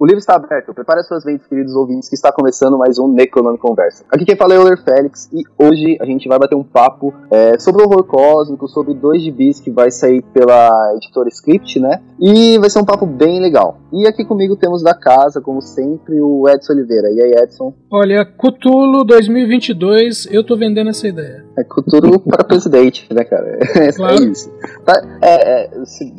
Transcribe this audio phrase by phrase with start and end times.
[0.00, 0.72] O livro está aberto.
[0.72, 4.02] Prepare suas mentes, queridos ouvintes, que está começando mais um Necronome Conversa.
[4.10, 7.12] Aqui quem fala é o Euler Félix e hoje a gente vai bater um papo
[7.30, 12.00] é, sobre o horror cósmico, sobre dois gibis que vai sair pela editora Script, né?
[12.18, 13.78] E vai ser um papo bem legal.
[13.92, 17.10] E aqui comigo temos da casa, como sempre, o Edson Oliveira.
[17.10, 17.74] E aí, Edson?
[17.90, 21.44] Olha, Cutulo 2022, eu tô vendendo essa ideia.
[21.58, 23.58] É Cthulhu para presidente, né, cara?
[23.80, 24.14] É, Claro.
[24.14, 24.50] é isso.
[24.84, 25.68] Tá, é, é,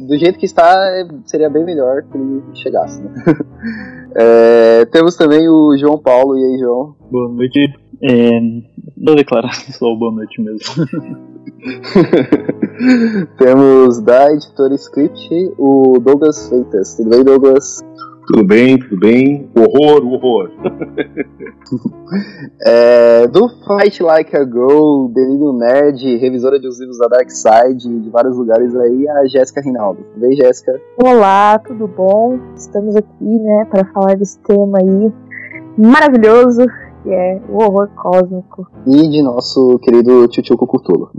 [0.08, 0.76] do jeito que está,
[1.26, 3.12] seria bem melhor que ele chegasse, né?
[4.16, 6.38] É, temos também o João Paulo.
[6.38, 6.96] E aí, João?
[7.10, 7.74] Boa noite.
[8.04, 8.30] É,
[8.98, 10.60] vou declarar só boa noite mesmo.
[13.38, 16.96] temos da editora Script o Douglas Freitas.
[16.96, 17.82] Tudo bem, Douglas?
[18.28, 19.50] Tudo bem, tudo bem.
[19.56, 20.52] Horror, horror.
[22.64, 27.88] É, do Fight Like a Girl, Delírio Nerd, revisora de os livros da Dark Side,
[28.02, 30.04] de vários lugares aí, a Jéssica Rinaldo.
[30.04, 30.80] Tudo bem, Jéssica?
[31.02, 32.38] Olá, tudo bom?
[32.56, 35.12] Estamos aqui, né, para falar desse tema aí
[35.78, 36.66] maravilhoso
[37.04, 38.68] que é o horror cósmico.
[38.86, 41.12] e de nosso querido Tchutchuco Curtulo.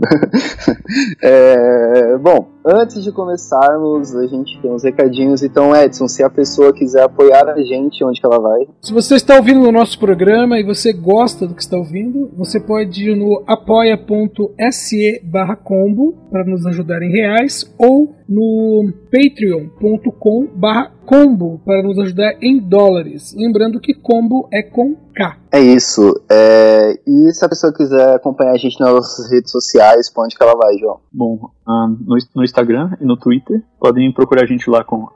[1.21, 5.43] é, bom, antes de começarmos, a gente tem uns recadinhos.
[5.43, 8.67] Então, Edson, se a pessoa quiser apoiar a gente, onde que ela vai?
[8.81, 12.59] Se você está ouvindo o nosso programa e você gosta do que está ouvindo, você
[12.59, 20.91] pode ir no apoia.se barra combo para nos ajudar em reais ou no patreon.com barra
[21.05, 23.35] combo para nos ajudar em dólares.
[23.37, 25.37] Lembrando que combo é com K.
[25.51, 26.19] É isso.
[26.29, 30.35] é, e se a pessoa quiser acompanhar a gente nas nossas redes sociais, pra onde
[30.35, 30.99] que ela vai, João?
[31.11, 31.37] Bom,
[31.67, 35.07] ah, no, no Instagram e no Twitter podem procurar a gente lá com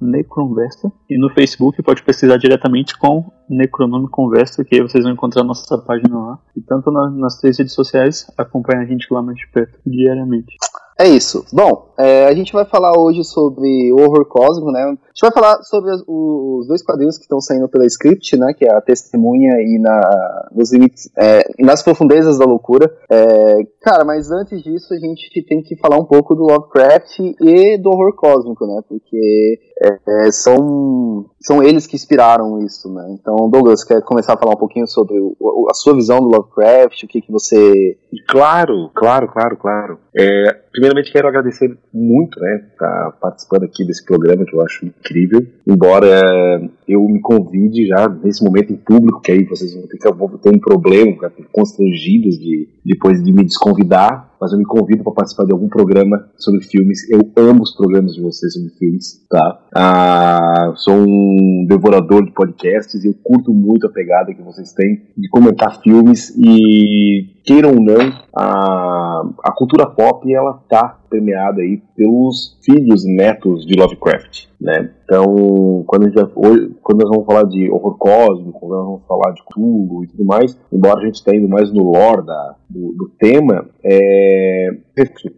[0.00, 5.44] Necronversa e no Facebook pode pesquisar diretamente com Necronome Conversa que aí vocês vão encontrar
[5.44, 6.38] nossa página lá.
[6.56, 10.54] E tanto na- nas três redes sociais acompanha a gente lá mais de perto diariamente.
[10.98, 11.44] É isso.
[11.52, 14.96] Bom, é, a gente vai falar hoje sobre horror cósmico, né?
[15.16, 18.52] Gente vai falar sobre os dois quadrinhos que estão saindo pela Script, né?
[18.52, 22.94] Que é a Testemunha e na, nos limites, é, nas profundezas da loucura.
[23.10, 27.78] É, cara, mas antes disso a gente tem que falar um pouco do Lovecraft e
[27.78, 28.82] do horror cósmico, né?
[28.86, 33.16] Porque é, é, são, são eles que inspiraram isso, né?
[33.18, 37.04] Então, Douglas, quer começar a falar um pouquinho sobre o- a sua visão do Lovecraft,
[37.04, 37.96] o que, que você
[38.28, 39.98] Claro, claro, claro, claro.
[40.18, 45.46] É, primeiramente quero agradecer muito, né, estar participando aqui desse programa que eu acho incrível.
[45.66, 49.98] Embora é, eu me convide já nesse momento em público, que aí vocês vão ter,
[49.98, 55.02] que, ter um problema, ficar constrangidos de depois de me desconvidar, mas eu me convido
[55.02, 57.08] para participar de algum programa sobre filmes.
[57.10, 59.60] Eu amo os programas de vocês sobre filmes, tá?
[59.74, 65.02] Ah, sou um devorador de podcasts e eu curto muito a pegada que vocês têm
[65.16, 71.80] de comentar filmes e queiram ou não, a, a cultura pop ela tá permeada aí
[71.96, 74.90] pelos filhos netos de Lovecraft, né?
[75.04, 79.32] Então, quando, vai, hoje, quando nós vamos falar de horror cósmico, quando nós vamos falar
[79.32, 82.92] de Cthulhu e tudo mais, embora a gente esteja indo mais no lore da, do,
[82.92, 84.25] do tema, é,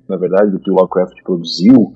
[0.08, 1.92] na verdade, do que o Lovecraft produziu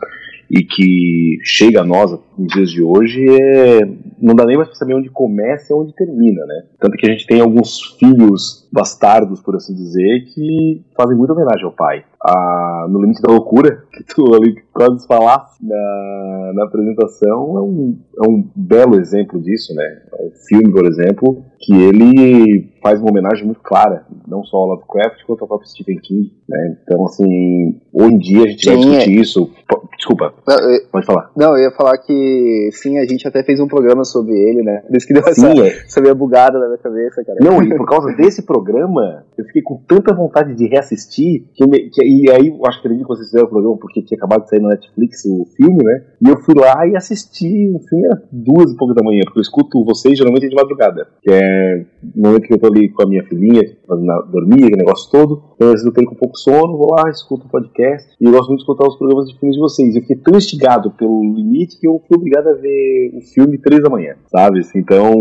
[0.51, 3.81] e que chega a nós nos dias de hoje, é,
[4.21, 6.65] não dá nem mais pra saber onde começa e onde termina, né?
[6.79, 11.65] Tanto que a gente tem alguns filhos bastardos, por assim dizer, que fazem muita homenagem
[11.65, 12.05] ao pai.
[12.25, 17.99] Ah, no Limite da Loucura, que tu ali quase falasse na, na apresentação, é um,
[18.25, 19.85] é um belo exemplo disso, né?
[20.19, 24.67] É um filme, por exemplo, que ele faz uma homenagem muito clara, não só ao
[24.69, 26.77] Lovecraft, quanto ao próprio Stephen King, né?
[26.83, 29.51] Então, assim, hoje em dia a gente vai Sim, discutir isso.
[29.69, 31.31] Po- Desculpa, Não, eu- pode falar.
[31.37, 34.83] Não, eu ia falar que sim, a gente até fez um programa sobre ele, né?
[34.89, 37.39] Por isso que deu essa, Sim, é, essa bugada na minha cabeça, cara.
[37.41, 41.67] Não, e por causa desse programa programa, eu fiquei com tanta vontade de reassistir, que,
[41.67, 44.17] me, que e aí eu acho que acredito que vocês fizeram o programa porque tinha
[44.17, 46.05] acabado de sair no Netflix o filme, né?
[46.25, 49.43] E eu fui lá e assisti o filme duas e pouco da manhã, porque eu
[49.43, 53.07] escuto vocês geralmente de madrugada, que é no momento que eu tô ali com a
[53.07, 55.43] minha filhinha, fazendo dormir, aquele negócio todo.
[55.55, 58.49] Então, eu tenho com um pouco sono, vou lá, escuto o podcast, e eu gosto
[58.49, 59.95] muito de escutar os programas de filmes de vocês.
[59.95, 63.83] Eu fiquei tão instigado pelo limite que eu fui obrigado a ver o filme três
[63.83, 64.61] da manhã, sabe?
[64.75, 65.15] Então,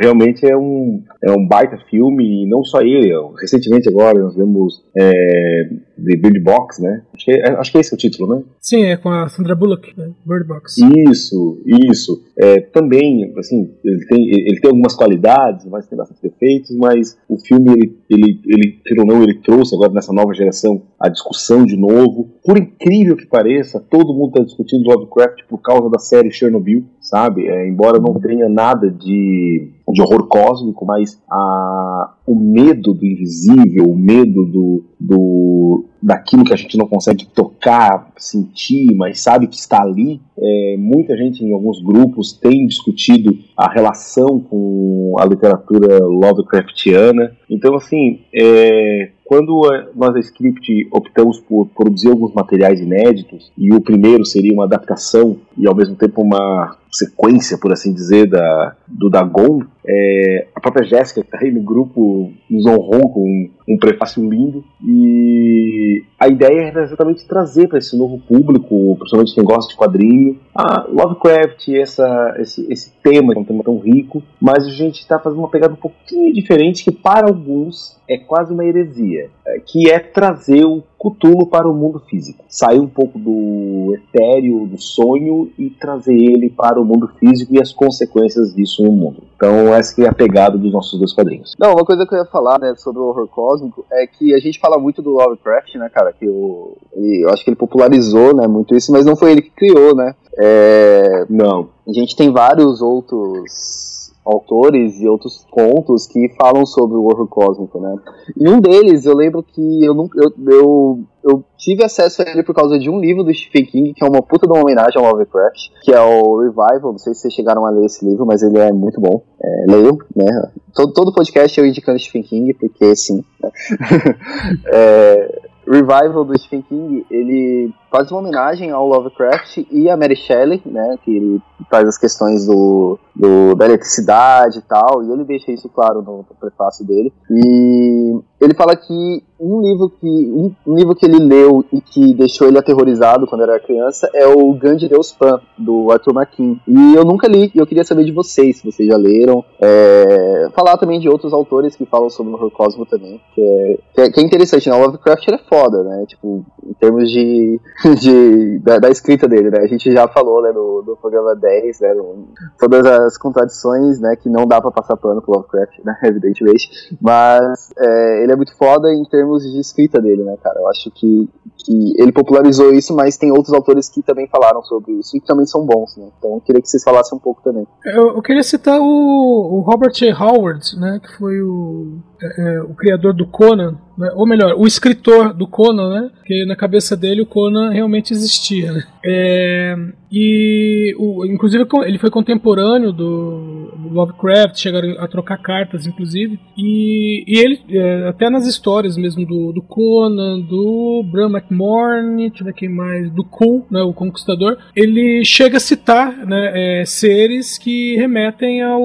[0.00, 5.70] realmente é um, é um baita filme, não só ele, recentemente agora nós vemos é,
[5.96, 7.02] The Bird Box, né?
[7.14, 8.42] Acho que, é, acho que esse é o título, né?
[8.60, 10.10] Sim, é com a Sandra Bullock, né?
[10.26, 10.76] Bird Box.
[11.08, 12.22] Isso, isso.
[12.36, 17.38] É, também, assim, ele tem, ele tem algumas qualidades, mas tem bastante defeitos, mas o
[17.38, 18.40] filme, ele, ele,
[18.84, 22.28] ele, ou não, ele trouxe agora nessa nova geração a discussão de novo.
[22.44, 27.46] Por incrível que pareça, todo mundo está discutindo Lovecraft por causa da série Chernobyl, sabe?
[27.46, 33.86] É, embora não tenha nada de de horror cósmico, mas a, o medo do invisível,
[33.86, 39.56] o medo do, do daquilo que a gente não consegue tocar, sentir, mas sabe que
[39.56, 40.20] está ali.
[40.38, 47.36] É, muita gente em alguns grupos tem discutido a relação com a literatura Lovecraftiana.
[47.48, 49.62] Então, assim, é, quando
[49.94, 55.36] nós da Script optamos por produzir alguns materiais inéditos, e o primeiro seria uma adaptação
[55.56, 60.84] e ao mesmo tempo uma sequência, por assim dizer, da, do Dagon, é, a própria
[60.84, 64.64] Jéssica, que está aí no grupo, nos honrou com um, um, prefácio lindo.
[64.84, 70.38] E a ideia era exatamente trazer para esse novo público, principalmente quem gosta de quadrinho,
[70.54, 75.00] a Lovecraft, essa, esse, esse tema, que é um tema tão rico, mas a gente
[75.00, 79.60] está fazendo uma pegada um pouquinho diferente, que para alguns é quase uma heresia, é,
[79.60, 82.44] que é trazer o Cthulhu para o mundo físico.
[82.48, 87.60] Sair um pouco do etéreo, do sonho e trazer ele para o mundo físico e
[87.60, 89.22] as consequências disso no mundo.
[89.34, 91.54] Então essa é a pegada dos nossos dois quadrinhos.
[91.58, 94.38] Não, uma coisa que eu ia falar, né, sobre o horror cósmico é que a
[94.38, 98.46] gente fala muito do Lovecraft, né, cara, que o, eu acho que ele popularizou, né,
[98.46, 100.14] muito isso, mas não foi ele que criou, né.
[100.38, 101.70] É, não.
[101.88, 107.80] A gente tem vários outros autores e outros contos que falam sobre o horror cósmico,
[107.80, 107.96] né?
[108.36, 112.42] E um deles, eu lembro que eu, nunca, eu, eu, eu tive acesso a ele
[112.42, 115.02] por causa de um livro do Stephen King, que é uma puta de uma homenagem
[115.02, 118.26] ao Lovecraft, que é o Revival, não sei se vocês chegaram a ler esse livro,
[118.26, 119.22] mas ele é muito bom.
[119.42, 120.50] É, leiam, né?
[120.74, 123.24] Todo, todo podcast eu indicando Stephen King, porque sim.
[123.42, 123.50] Né?
[124.66, 130.62] é, Revival do Stephen King, ele faz uma homenagem ao Lovecraft e a Mary Shelley,
[130.64, 135.52] né, que ele traz as questões do, do, da eletricidade e tal, e ele deixa
[135.52, 137.12] isso claro no, prefácio dele.
[137.30, 142.46] E ele fala que um livro que um, livro que ele leu e que deixou
[142.46, 146.60] ele aterrorizado quando era criança é o Gandhi Deus Pan do Arthur Marquin.
[146.66, 149.44] E eu nunca li, e eu queria saber de vocês se vocês já leram.
[149.60, 154.10] É, falar também de outros autores que falam sobre o horror também, é, que é,
[154.10, 154.68] que é interessante.
[154.68, 154.76] Né?
[154.76, 156.04] O Lovecraft é foda, né?
[156.06, 157.60] Tipo, em termos de
[157.98, 159.58] de, da, da, escrita dele, né?
[159.60, 162.28] A gente já falou, né, no, no programa 10, né, no,
[162.58, 166.68] todas as contradições, né, que não dá para passar pano pro Lovecraft, né, evidentemente,
[167.00, 170.60] mas é, ele é muito foda em termos de escrita dele, né, cara?
[170.60, 174.92] Eu acho que, que ele popularizou isso, mas tem outros autores que também falaram sobre
[174.92, 176.08] isso e que também são bons, né?
[176.18, 177.66] Então eu queria que vocês falassem um pouco também.
[177.84, 179.90] Eu, eu queria citar o, o Robert.
[180.18, 184.10] Howard, né, que foi o, é, é o criador do Conan, né?
[184.14, 186.10] ou melhor, o escritor do Conan, né?
[186.24, 188.84] Que na cabeça dele o Conan realmente existia, né?
[189.04, 189.74] É,
[190.10, 196.38] e o, inclusive ele foi contemporâneo do, Lovecraft, chegaram a trocar cartas, inclusive.
[196.56, 202.42] E, e ele, é, até nas histórias mesmo do, do Conan, do Bram McMorn, deixa
[202.42, 206.84] eu ver quem mais, do Kull, né, o Conquistador, ele chega a citar né, é,
[206.84, 208.80] seres que remetem ao,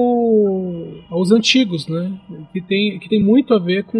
[1.10, 2.12] aos antigos, né?
[2.52, 3.98] Que tem, que tem muito a ver com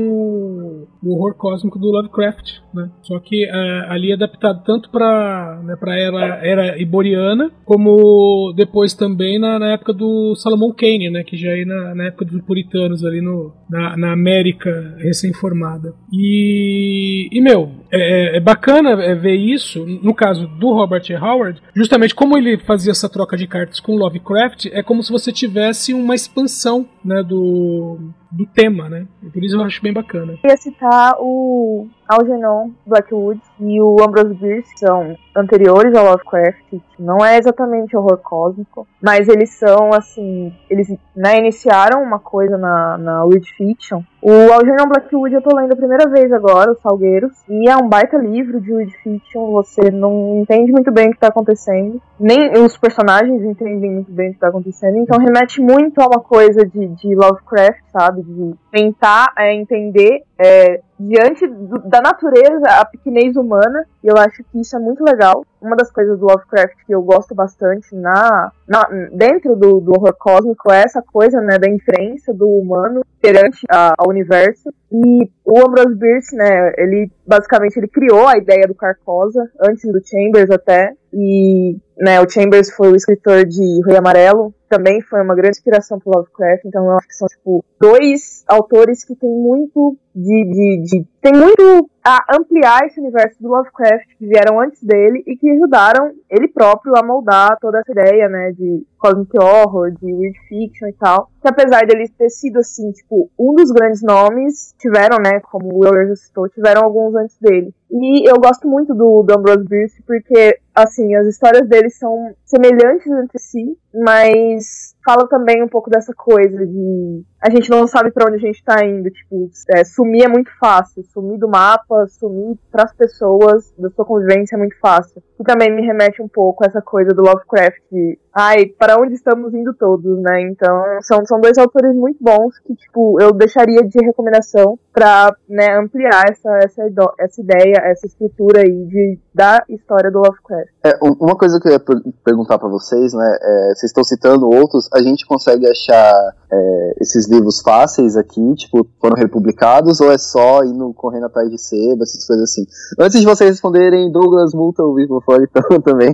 [1.02, 2.90] o, horror cósmico do Lovecraft, né?
[3.02, 9.38] Só que uh, ali é adaptado tanto para né, para era iboriana, como depois também
[9.38, 11.22] na, na, época do Salomon Kane, né?
[11.22, 15.94] Que já é na, na época dos puritanos ali no, na, na América recém-formada.
[16.12, 21.14] E, e meu, é, é, é bacana é, ver isso, no caso do Robert E.
[21.14, 25.32] Howard, justamente como ele fazia essa troca de cartas com Lovecraft, é como se você
[25.32, 27.98] tivesse uma expansão né, do,
[28.30, 29.06] do tema, né?
[29.32, 30.38] Por isso eu acho bem bacana.
[30.42, 36.64] Eu ia citar o Algernon Blackwood e o Ambrose Bierce, que são anteriores ao Lovecraft,
[36.70, 42.56] que não é exatamente horror cósmico, mas eles são, assim, eles né, iniciaram uma coisa
[42.56, 44.02] na, na Weird Fiction.
[44.28, 47.88] O Algernon Blackwood eu tô lendo a primeira vez agora, Os Salgueiros, e é um
[47.88, 52.50] baita livro de Weird Fiction, você não entende muito bem o que tá acontecendo, nem
[52.54, 56.66] os personagens entendem muito bem o que tá acontecendo, então remete muito a uma coisa
[56.66, 63.36] de, de Lovecraft, sabe, de tentar é, entender é, diante do, da natureza, a pequenez
[63.36, 65.44] humana, e eu acho que isso é muito legal.
[65.60, 70.14] Uma das coisas do Lovecraft que eu gosto bastante na, na dentro do, do, horror
[70.18, 74.70] cósmico é essa coisa, né, da inferência do humano perante a, ao universo.
[74.90, 80.00] E o Ambrose Bierce, né, ele basicamente ele criou a ideia do Carcosa antes do
[80.04, 85.34] Chambers até, e né, o Chambers foi o escritor de Rei Amarelo, também foi uma
[85.34, 89.96] grande inspiração pro Lovecraft, então eu acho que são tipo dois autores que têm muito
[90.14, 95.24] de, de, de tem muito a ampliar esse universo do Lovecraft que vieram antes dele
[95.26, 100.12] e que ajudaram ele próprio a moldar toda essa ideia, né, de cosmic horror, de
[100.12, 101.28] weird fiction e tal.
[101.42, 105.80] Que apesar dele ter sido assim, tipo, um dos grandes nomes, tiveram, né, como o
[105.80, 107.74] Will já citou, tiveram alguns antes dele.
[107.90, 113.06] E eu gosto muito do, do Ambrose Bierce porque, assim, as histórias dele são semelhantes
[113.06, 118.26] entre si, mas fala também um pouco dessa coisa de a gente não sabe para
[118.26, 122.58] onde a gente tá indo, tipo, é, sumir é muito fácil, sumir do mapa, sumir
[122.72, 125.22] para as pessoas da sua convivência é muito fácil.
[125.38, 129.14] E também me remete um pouco a essa coisa do Lovecraft de, ai, para onde
[129.14, 130.40] estamos indo todos, né?
[130.42, 135.78] Então, são, são dois autores muito bons que, tipo, eu deixaria de recomendação para né,
[135.78, 136.82] ampliar essa, essa,
[137.20, 140.65] essa ideia, essa estrutura aí de, da história do Lovecraft.
[140.84, 141.82] É, uma coisa que eu ia
[142.24, 147.28] perguntar para vocês, né, é, vocês estão citando outros, a gente consegue achar é, esses
[147.28, 152.24] livros fáceis aqui, tipo, foram republicados, ou é só indo correndo atrás de sebo, essas
[152.24, 152.64] coisas assim?
[152.98, 156.12] Antes de vocês responderem, Douglas multa o Vivo Fora então, também.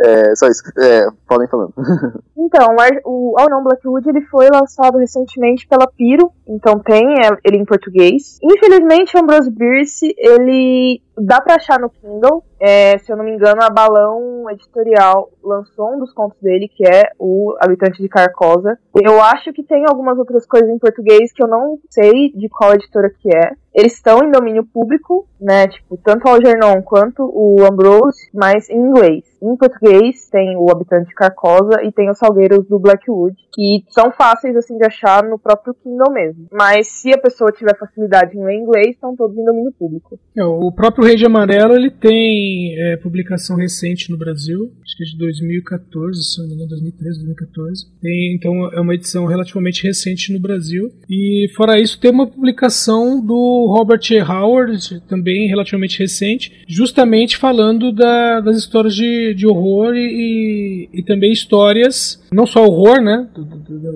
[0.00, 1.72] é, só isso, é, podem falando.
[2.36, 2.76] então,
[3.06, 7.06] o All Non Blackwood ele foi lançado recentemente pela Piro, então tem
[7.42, 8.38] ele em português.
[8.42, 12.44] Infelizmente, o Ambrose Bierce, ele dá para achar no Kindle.
[12.60, 16.86] É, se eu não me engano, a Balão Editorial lançou um dos contos dele, que
[16.86, 18.78] é o Habitante de Carcosa.
[18.94, 22.74] Eu acho que tem algumas outras coisas em português que eu não sei de qual
[22.74, 23.52] editora que é.
[23.76, 25.68] Eles estão em domínio público, né?
[25.68, 29.24] Tipo, tanto o Algernon quanto o Ambrose, mas em inglês.
[29.42, 34.10] Em português tem o Habitante de Carcosa e tem os Salgueiros do Blackwood, que são
[34.12, 36.46] fáceis assim de achar no próprio Kindle mesmo.
[36.50, 40.18] Mas se a pessoa tiver facilidade em ler inglês, estão todos em domínio público.
[40.36, 45.04] É, o próprio Rei de Amarelo ele tem é, publicação recente no Brasil, acho que
[45.04, 47.86] é de 2014, se não me engano, 2013, 2014.
[48.00, 50.90] Tem, então é uma edição relativamente recente no Brasil.
[51.08, 54.00] E fora isso, tem uma publicação do Robert.
[54.28, 61.32] Howard, também relativamente recente, justamente falando da, das histórias de, de horror e, e, também
[61.32, 63.28] histórias, não só horror, né,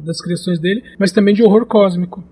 [0.04, 2.22] das criações dele, mas também de horror cósmico.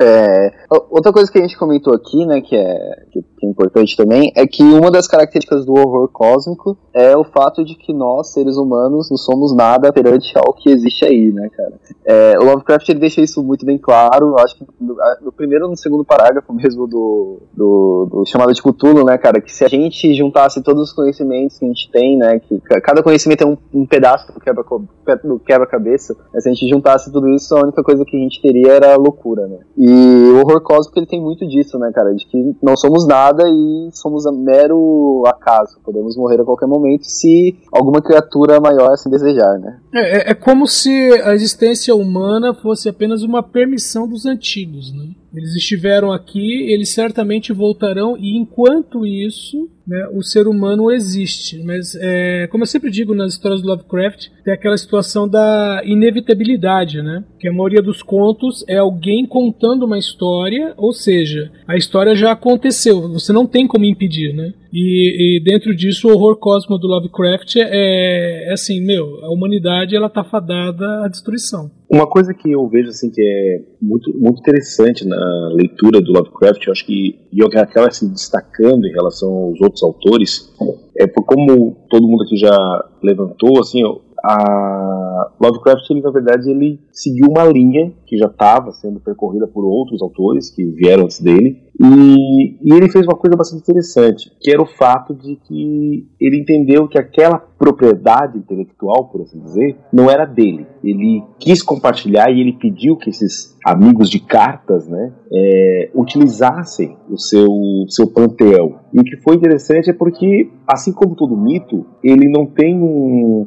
[0.00, 0.52] É,
[0.90, 4.46] outra coisa que a gente comentou aqui, né, que é, que é importante também, é
[4.46, 9.10] que uma das características do horror cósmico é o fato de que nós, seres humanos,
[9.10, 11.72] não somos nada perante ao que existe aí, né, cara.
[12.04, 15.70] É, o Lovecraft ele deixa isso muito bem claro, acho que no, no primeiro ou
[15.70, 19.68] no segundo parágrafo mesmo do, do, do, chamado de Cthulhu, né, cara, que se a
[19.68, 23.56] gente juntasse todos os conhecimentos que a gente tem, né, que cada conhecimento é um,
[23.72, 28.16] um pedaço do quebra-cabeça, quebra se a gente juntasse tudo isso, a única coisa que
[28.16, 29.58] a gente teria era loucura, né.
[29.76, 32.14] E e o horror cósmico ele tem muito disso, né, cara?
[32.14, 35.78] De que não somos nada e somos mero acaso.
[35.84, 39.80] Podemos morrer a qualquer momento se alguma criatura maior assim desejar, né?
[39.94, 40.90] É, é, é como se
[41.22, 45.14] a existência humana fosse apenas uma permissão dos antigos, né?
[45.34, 51.62] Eles estiveram aqui, eles certamente voltarão, e enquanto isso, né, o ser humano existe.
[51.62, 57.02] Mas, é, como eu sempre digo nas histórias do Lovecraft, tem aquela situação da inevitabilidade,
[57.02, 57.24] né?
[57.38, 62.32] Que a maioria dos contos é alguém contando uma história, ou seja, a história já
[62.32, 64.52] aconteceu, você não tem como impedir, né?
[64.72, 69.96] E, e, dentro disso, o horror cósmico do Lovecraft é, é, assim, meu, a humanidade
[69.96, 71.70] ela tá fadada à destruição.
[71.90, 76.64] Uma coisa que eu vejo assim que é muito, muito interessante na leitura do Lovecraft,
[76.64, 80.52] eu acho que e acaba se destacando em relação aos outros autores,
[80.96, 82.56] é por como todo mundo aqui já
[83.02, 83.82] levantou, assim,
[84.24, 89.64] a Lovecraft, ele, na verdade, ele seguiu uma linha que já estava sendo percorrida por
[89.64, 94.50] outros autores que vieram antes dele, e, e, ele fez uma coisa bastante interessante, que
[94.50, 100.10] era o fato de que ele entendeu que aquela propriedade intelectual, por assim dizer, não
[100.10, 100.66] era dele.
[100.84, 107.18] Ele quis compartilhar e ele pediu que esses amigos de cartas, né, é, utilizassem o
[107.18, 107.48] seu,
[107.88, 108.80] seu panteão.
[108.92, 113.46] E o que foi interessante é porque, assim como todo mito, ele não tem um,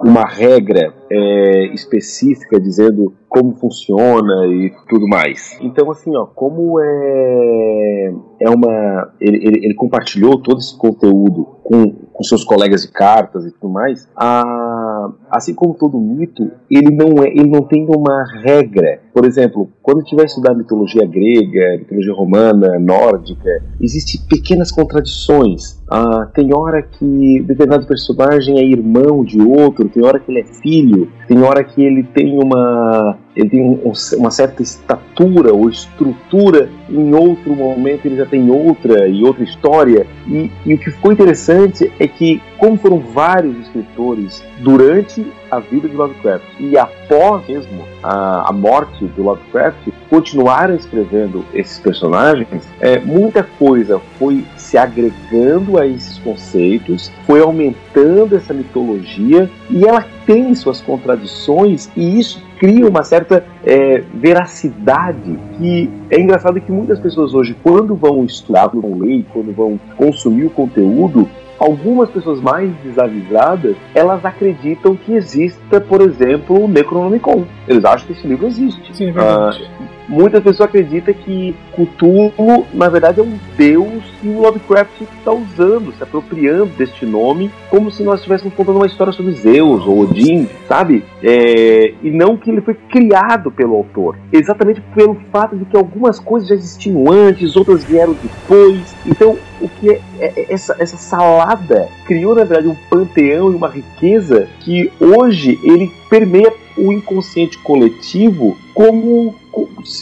[0.00, 5.56] uma regra é, específica dizendo como funciona e tudo mais.
[5.60, 9.12] Então, assim, ó, como é, é uma.
[9.20, 13.68] Ele, ele, ele compartilhou todo esse conteúdo com, com seus colegas de cartas e tudo
[13.68, 19.00] mais, a, assim como todo mito, ele não, é, ele não tem uma regra.
[19.12, 25.80] Por exemplo, quando vai estudar mitologia grega, mitologia romana, nórdica, existem pequenas contradições.
[25.90, 30.44] Ah, tem hora que determinado personagem é irmão de outro, tem hora que ele é
[30.44, 36.68] filho, tem hora que ele tem uma ele tem um, uma certa estatura ou estrutura,
[36.90, 40.06] em outro momento ele já tem outra e outra história.
[40.26, 45.88] E, e o que ficou interessante é que, como foram vários escritores durante a vida
[45.88, 46.44] de Lovecraft.
[46.58, 54.00] E após mesmo a, a morte do Lovecraft, continuaram escrevendo esses personagens, é, muita coisa
[54.18, 61.90] foi se agregando a esses conceitos, foi aumentando essa mitologia e ela tem suas contradições
[61.96, 67.94] e isso cria uma certa é, veracidade que é engraçado que muitas pessoas hoje, quando
[67.94, 71.28] vão estudar, quando vão ler, quando vão consumir o conteúdo,
[71.58, 77.44] algumas pessoas mais desavisadas, elas acreditam que exista, por exemplo, o Necronomicon.
[77.66, 78.96] Eles acham que esse livro existe.
[78.96, 79.70] Sim, é verdade.
[79.80, 85.32] Ah, muitas pessoas acreditam que Cthulhu, na verdade, é um deus que o Lovecraft está
[85.32, 90.00] usando, se apropriando deste nome, como se nós estivéssemos contando uma história sobre Zeus ou
[90.00, 91.04] Odin, sabe?
[91.22, 94.16] É, e não que ele foi criado pelo autor.
[94.32, 98.94] Exatamente pelo fato de que algumas coisas já existiam antes, outras vieram depois.
[99.06, 103.56] Então, o que é, é, é essa, essa salada criou, na verdade, um panteão e
[103.56, 109.34] uma riqueza que hoje ele permeia o inconsciente coletivo como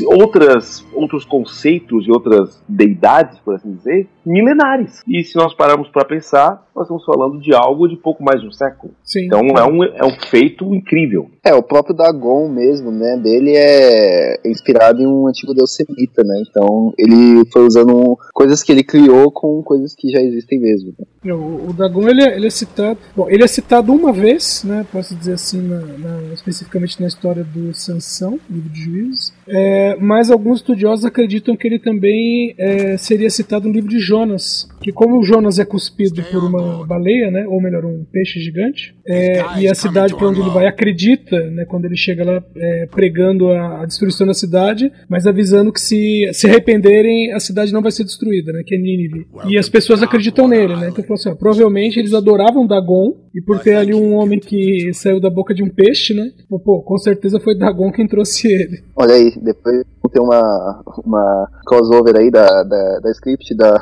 [0.07, 5.03] outras, outros conceitos e outras deidades, por assim dizer, milenares.
[5.07, 8.47] E se nós pararmos para pensar, nós estamos falando de algo de pouco mais de
[8.47, 8.93] um século.
[9.03, 9.25] Sim.
[9.27, 11.31] Então é um, é um feito incrível.
[11.43, 16.43] É, o próprio Dagon mesmo, né, dele é inspirado em um antigo deus semita, né,
[16.49, 20.93] então ele foi usando coisas que ele criou com coisas que já existem mesmo.
[21.25, 22.99] É, O, o Dagon ele é, ele é citado.
[23.17, 24.87] Bom, ele é citado uma vez, né?
[24.93, 29.33] Posso dizer assim, na, na- especificamente na história do Sansão, livro de Juízes.
[29.49, 34.69] É, mas alguns estudiosos acreditam que ele também é, seria citado no livro de Jonas.
[34.81, 37.47] Que como o Jonas é cuspido por uma baleia, né?
[37.47, 38.95] Ou melhor, um peixe gigante.
[39.07, 41.65] é, e a cidade para onde ele vai acredita, né?
[41.65, 46.31] Quando ele chega lá é, pregando a, a destruição da cidade, mas avisando que se
[46.33, 48.63] se arrependerem, a cidade não vai ser destruída, né?
[48.65, 49.27] Que é Nínive.
[49.49, 50.89] E as pessoas acreditam nele, né?
[50.89, 54.93] Então falou assim, ó, provavelmente eles adoravam Dagon, e por ter ali um homem que
[54.93, 56.31] saiu da boca de um peixe, né?
[56.49, 58.83] Pô, Pô, com certeza foi Dagon quem trouxe ele.
[58.97, 63.73] Olha aí, depois tem uma, uma crossover aí da, da, da script da,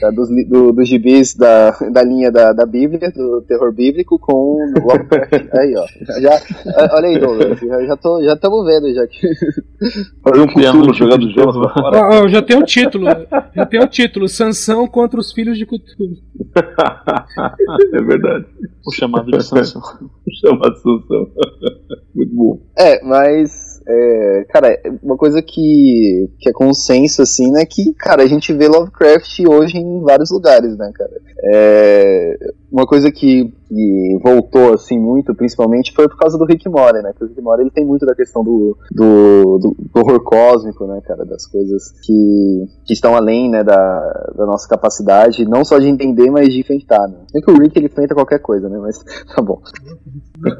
[0.00, 4.32] da- dos, do, dos gibis da, da linha da, da Bíblia, do terror bíblico, com
[4.32, 5.48] o Lovecraft.
[5.54, 5.84] Aí, ó.
[6.20, 6.40] Já,
[6.96, 9.20] olha aí, Douglas, já, já tô- já estamos vendo já que.
[10.22, 11.60] Fazer um Cthulhu jogando tipo de jogo.
[11.76, 13.06] ó, já tem um título,
[13.54, 16.16] já tem um título, Sansão contra os filhos de Cthulhu.
[17.94, 18.46] é verdade.
[18.86, 19.80] O chamado de Sansão.
[20.40, 21.26] Chama a Assunção.
[22.14, 22.58] Muito bom.
[22.78, 23.69] É, mas.
[23.92, 27.64] É, cara, uma coisa que, que é consenso, assim, né?
[27.66, 31.20] Que, cara, a gente vê Lovecraft hoje em vários lugares, né, cara?
[31.52, 32.38] É,
[32.72, 37.10] uma coisa que, que voltou, assim, muito, principalmente, foi por causa do Rick Mori, né?
[37.10, 40.86] Porque o Rick Mori, ele tem muito da questão do, do, do, do horror cósmico,
[40.86, 41.24] né, cara?
[41.24, 46.30] Das coisas que, que estão além, né, da, da nossa capacidade, não só de entender,
[46.30, 47.18] mas de enfrentar, né?
[47.34, 48.78] É que o Rick, ele enfrenta qualquer coisa, né?
[48.78, 48.98] Mas
[49.34, 49.60] tá bom.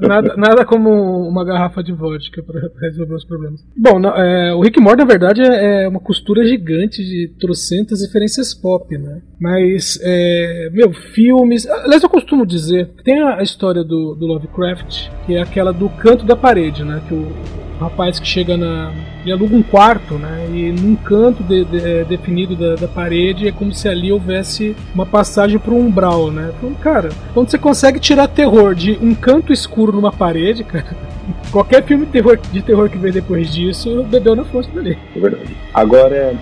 [0.00, 3.60] Nada, nada como uma garrafa de vodka pra resolver os problemas.
[3.76, 8.54] Bom, é, o Rick Mori, na verdade, é é uma costura gigante de trocentas referências
[8.54, 9.22] pop, né?
[9.40, 11.66] Mas, é, meu, filmes.
[11.66, 16.24] Aliás, eu costumo dizer tem a história do, do Lovecraft, que é aquela do canto
[16.26, 17.00] da parede, né?
[17.08, 17.32] Que o
[17.80, 18.92] rapaz que chega na.
[19.22, 20.46] Ele aluga um quarto, né?
[20.52, 24.76] E num canto de- de- é, definido da, da parede é como se ali houvesse
[24.94, 26.52] uma passagem para um umbral, né?
[26.58, 30.84] Então, cara, quando você consegue tirar terror de um canto escuro numa parede, cara,
[31.52, 34.98] Qualquer filme de terror, de terror que veio depois disso bebeu na força dele.
[35.14, 35.56] É verdade.
[35.72, 36.34] Agora,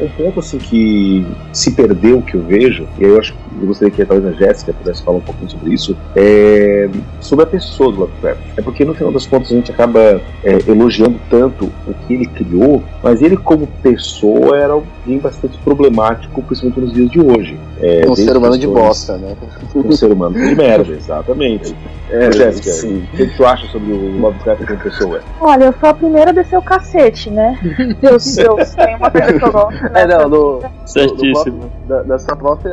[0.00, 3.66] um ponto assim que se perdeu que eu vejo, e aí eu acho que eu
[3.66, 6.88] gostaria que talvez a Jéssica pudesse falar um pouquinho sobre isso, é
[7.20, 8.40] sobre a pessoa do Lovecraft.
[8.56, 12.26] É porque no final das contas a gente acaba é, elogiando tanto o que ele
[12.26, 17.58] criou, mas ele como pessoa era alguém bastante problemático, principalmente nos dias de hoje.
[17.80, 19.36] É, Um ser humano de bosta, né?
[19.74, 21.76] Um ser humano de merda, exatamente.
[22.10, 25.20] É, Jéssica, o que tu acha sobre o Lovecraft como pessoa?
[25.40, 27.58] Olha, eu sou a primeira a descer o cacete, né?
[28.00, 29.82] Deus, Deus, tem uma coisa que eu gosto.
[29.82, 29.90] né?
[30.02, 31.26] É, não, no, Certíssimo.
[31.26, 31.32] no
[31.68, 32.72] próprio- da, da sua própria.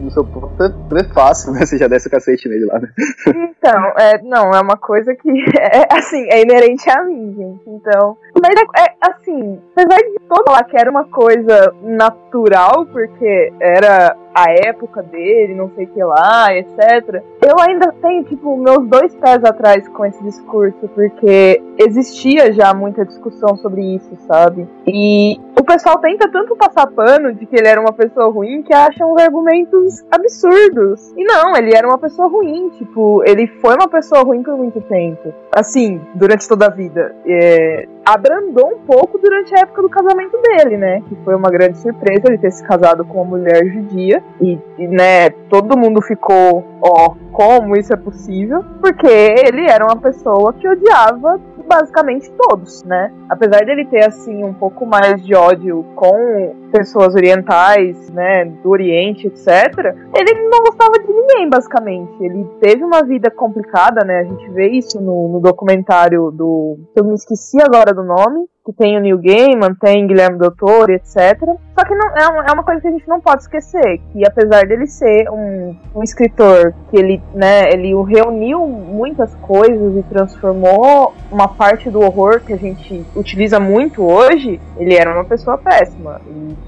[0.00, 1.64] No seu próprio prefácio, né?
[1.66, 2.88] Você já desce o cacete nele lá, né?
[3.28, 7.62] Então, é, não, é uma coisa que é assim, é inerente a mim, gente.
[7.66, 13.52] Então, mas é, é, assim, apesar de todo falar que era uma coisa natural, porque
[13.60, 17.22] era uh, a época dele, não sei o que lá, etc.
[17.42, 23.06] Eu ainda tenho, tipo, meus dois pés atrás com esse discurso, porque existia já muita
[23.06, 24.68] discussão sobre isso, sabe?
[24.86, 28.74] E o pessoal tenta tanto passar pano de que ele era uma pessoa ruim que
[28.74, 31.12] acham os argumentos absurdos.
[31.16, 34.82] E não, ele era uma pessoa ruim, tipo, ele foi uma pessoa ruim por muito
[34.82, 35.32] tempo.
[35.54, 37.14] Assim, durante toda a vida.
[37.24, 41.02] É, abrandou um pouco durante a época do casamento dele, né?
[41.08, 44.22] Que foi uma grande surpresa ele ter se casado com uma mulher judia.
[44.40, 48.64] E, e, né, todo mundo ficou, ó, como isso é possível?
[48.80, 53.12] Porque ele era uma pessoa que odiava basicamente todos, né?
[53.28, 59.26] Apesar dele ter, assim, um pouco mais de ódio com pessoas orientais, né, do Oriente,
[59.26, 62.12] etc., ele não gostava de ninguém, basicamente.
[62.20, 64.20] Ele teve uma vida complicada, né?
[64.20, 66.78] A gente vê isso no, no documentário do.
[66.94, 68.46] Eu me esqueci agora do nome.
[68.64, 71.38] Que tem o Neil Gaiman, tem Guilherme Doutor, etc.
[71.78, 74.66] Só que não, é, é uma coisa que a gente não pode esquecer, que apesar
[74.66, 81.46] dele ser um, um escritor que ele, né, ele reuniu muitas coisas e transformou uma
[81.46, 86.20] parte do horror que a gente utiliza muito hoje, ele era uma pessoa péssima.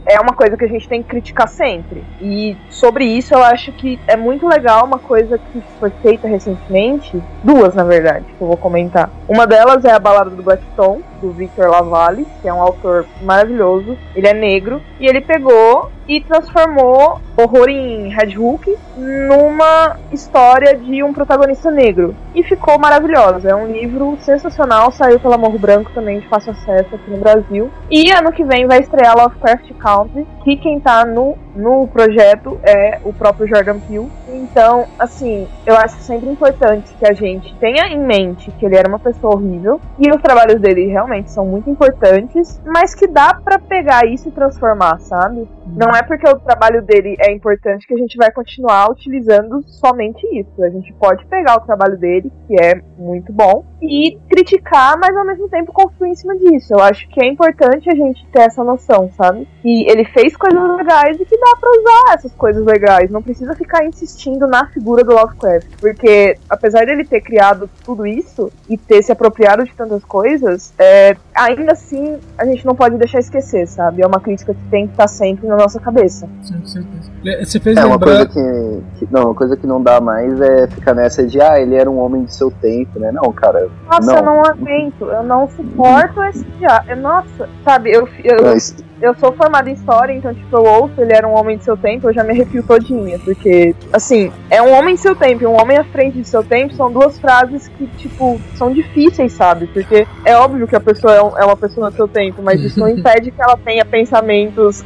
[0.06, 2.04] É uma coisa que a gente tem que criticar sempre.
[2.20, 7.22] E sobre isso eu acho que é muito legal uma coisa que foi feita recentemente,
[7.42, 9.10] duas na verdade, que eu vou comentar.
[9.28, 13.96] Uma delas é a Balada do Blackstone, do Victor Lavalle, que é um autor maravilhoso.
[14.14, 21.02] Ele é negro e ele pegou e transformou Horror em Red Hook numa história de
[21.02, 22.16] um protagonista negro.
[22.34, 23.50] E ficou maravilhosa.
[23.50, 27.70] É um livro sensacional, saiu pela Morro Branco também de fácil acesso aqui no Brasil.
[27.90, 32.98] E ano que vem vai estrear Lovecraft Country, que quem tá no, no projeto é
[33.04, 34.10] o próprio Jordan Peele.
[34.28, 38.88] Então, assim, eu acho sempre importante que a gente tenha em mente que ele era
[38.88, 43.58] uma pessoa horrível e os trabalhos dele realmente são muito importantes, mas que dá pra
[43.58, 45.48] pegar isso e transformar, sabe?
[45.66, 50.26] Não é porque o trabalho dele é importante que a gente vai continuar utilizando somente
[50.38, 50.62] isso.
[50.62, 55.24] A gente pode pegar o trabalho dele, que é muito bom, e criticar, mas ao
[55.24, 56.74] mesmo tempo construir em cima disso.
[56.74, 59.46] Eu acho que é importante a gente ter essa noção, sabe?
[59.62, 63.10] Que ele fez coisas legais e que dá pra usar essas coisas legais.
[63.10, 65.66] Não precisa ficar insistindo na figura do Lovecraft.
[65.80, 71.16] Porque, apesar dele ter criado tudo isso e ter se apropriado de tantas coisas, é,
[71.34, 74.02] ainda assim a gente não pode deixar esquecer, sabe?
[74.02, 76.26] É uma crítica que tem que estar sempre na nossa cabeça.
[76.26, 77.10] Com certeza.
[77.24, 80.40] É, Você fez É, uma coisa que, que- Não, uma coisa que não dá mais
[80.40, 83.10] é ficar nessa de, ah, ele era um homem de seu tempo, né?
[83.12, 83.67] Não, cara.
[83.86, 84.16] Nossa, Não.
[84.18, 86.96] eu não aguento, eu não suporto esse diálogo.
[86.96, 91.14] Nossa, sabe, eu, eu, isso- eu sou formada em história, então, tipo, eu ouço, ele
[91.14, 93.18] era um homem de seu tempo, eu já me arrepio todinha.
[93.18, 96.42] Porque, assim, é um homem de seu tempo e um homem à frente de seu
[96.42, 99.66] tempo são duas frases que, tipo, são difíceis, sabe?
[99.68, 102.78] Porque é óbvio que a pessoa é, é uma pessoa do seu tempo, mas isso
[102.80, 104.82] não impede que ela tenha pensamentos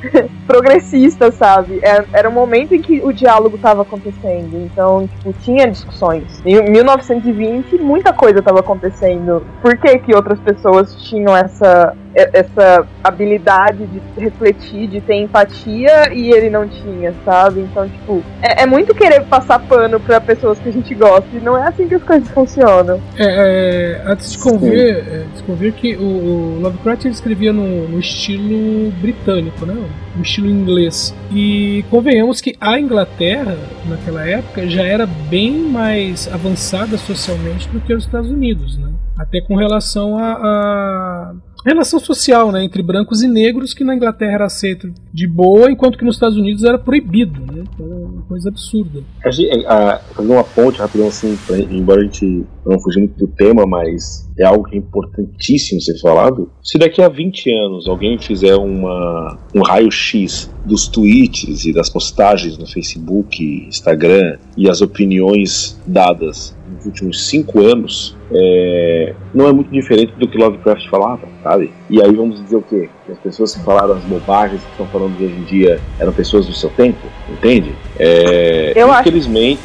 [0.46, 1.80] progressistas, sabe?
[1.82, 6.42] É- Era um momento em que o diálogo estava acontecendo, então, tipo, tinha discussões.
[6.44, 9.44] Em 1920, muita coisa estava acontecendo.
[9.60, 16.30] Por que que outras pessoas tinham essa essa habilidade de refletir, de ter empatia e
[16.30, 17.60] ele não tinha, sabe?
[17.60, 21.40] Então, tipo, é, é muito querer passar pano pra pessoas que a gente gosta e
[21.40, 23.00] não é assim que as coisas funcionam.
[23.16, 27.88] É, é, antes de convir, é, de convir que o, o Lovecraft ele escrevia no,
[27.88, 29.74] no estilo britânico, né?
[30.16, 31.14] no estilo inglês.
[31.30, 33.56] E convenhamos que a Inglaterra,
[33.88, 38.90] naquela época, já era bem mais avançada socialmente do que os Estados Unidos, né?
[39.20, 44.32] até com relação a, a relação social né, entre brancos e negros, que na Inglaterra
[44.32, 47.40] era aceito de boa, enquanto que nos Estados Unidos era proibido.
[47.40, 47.64] Né?
[47.74, 49.02] Então, é uma coisa absurda.
[49.24, 53.18] A gente, a, fazer uma ponte rapidão assim, pra, embora a gente não fugir muito
[53.18, 56.50] do tema, mas é algo que é importantíssimo ser falado.
[56.62, 62.56] Se daqui a 20 anos alguém fizer uma, um raio-x dos tweets e das postagens
[62.56, 69.70] no Facebook, Instagram e as opiniões dadas nos últimos cinco anos, é, não é muito
[69.70, 71.72] diferente do que Lovecraft falava, sabe?
[71.88, 72.88] E aí vamos dizer o quê?
[73.06, 76.46] Que as pessoas que falaram as bobagens que estão falando hoje em dia eram pessoas
[76.46, 77.72] do seu tempo, entende?
[77.98, 79.60] É, Eu acho- infelizmente,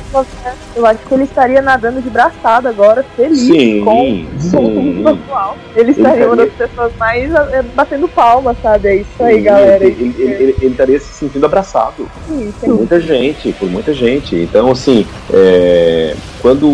[0.75, 5.10] Eu acho que ele estaria nadando de braçada agora, feliz sim, com, com o mundo
[5.10, 5.19] sim.
[5.23, 5.58] atual.
[5.75, 8.89] Ele estaria uma das pessoas mais eh, batendo palma, sabe?
[8.89, 9.86] É isso aí, Sim, galera.
[9.86, 12.73] Ele, ele, ele- estaria se sentindo abraçado Sim, por sim.
[12.73, 14.36] muita gente, por muita gente.
[14.36, 16.65] Então, assim, é, quando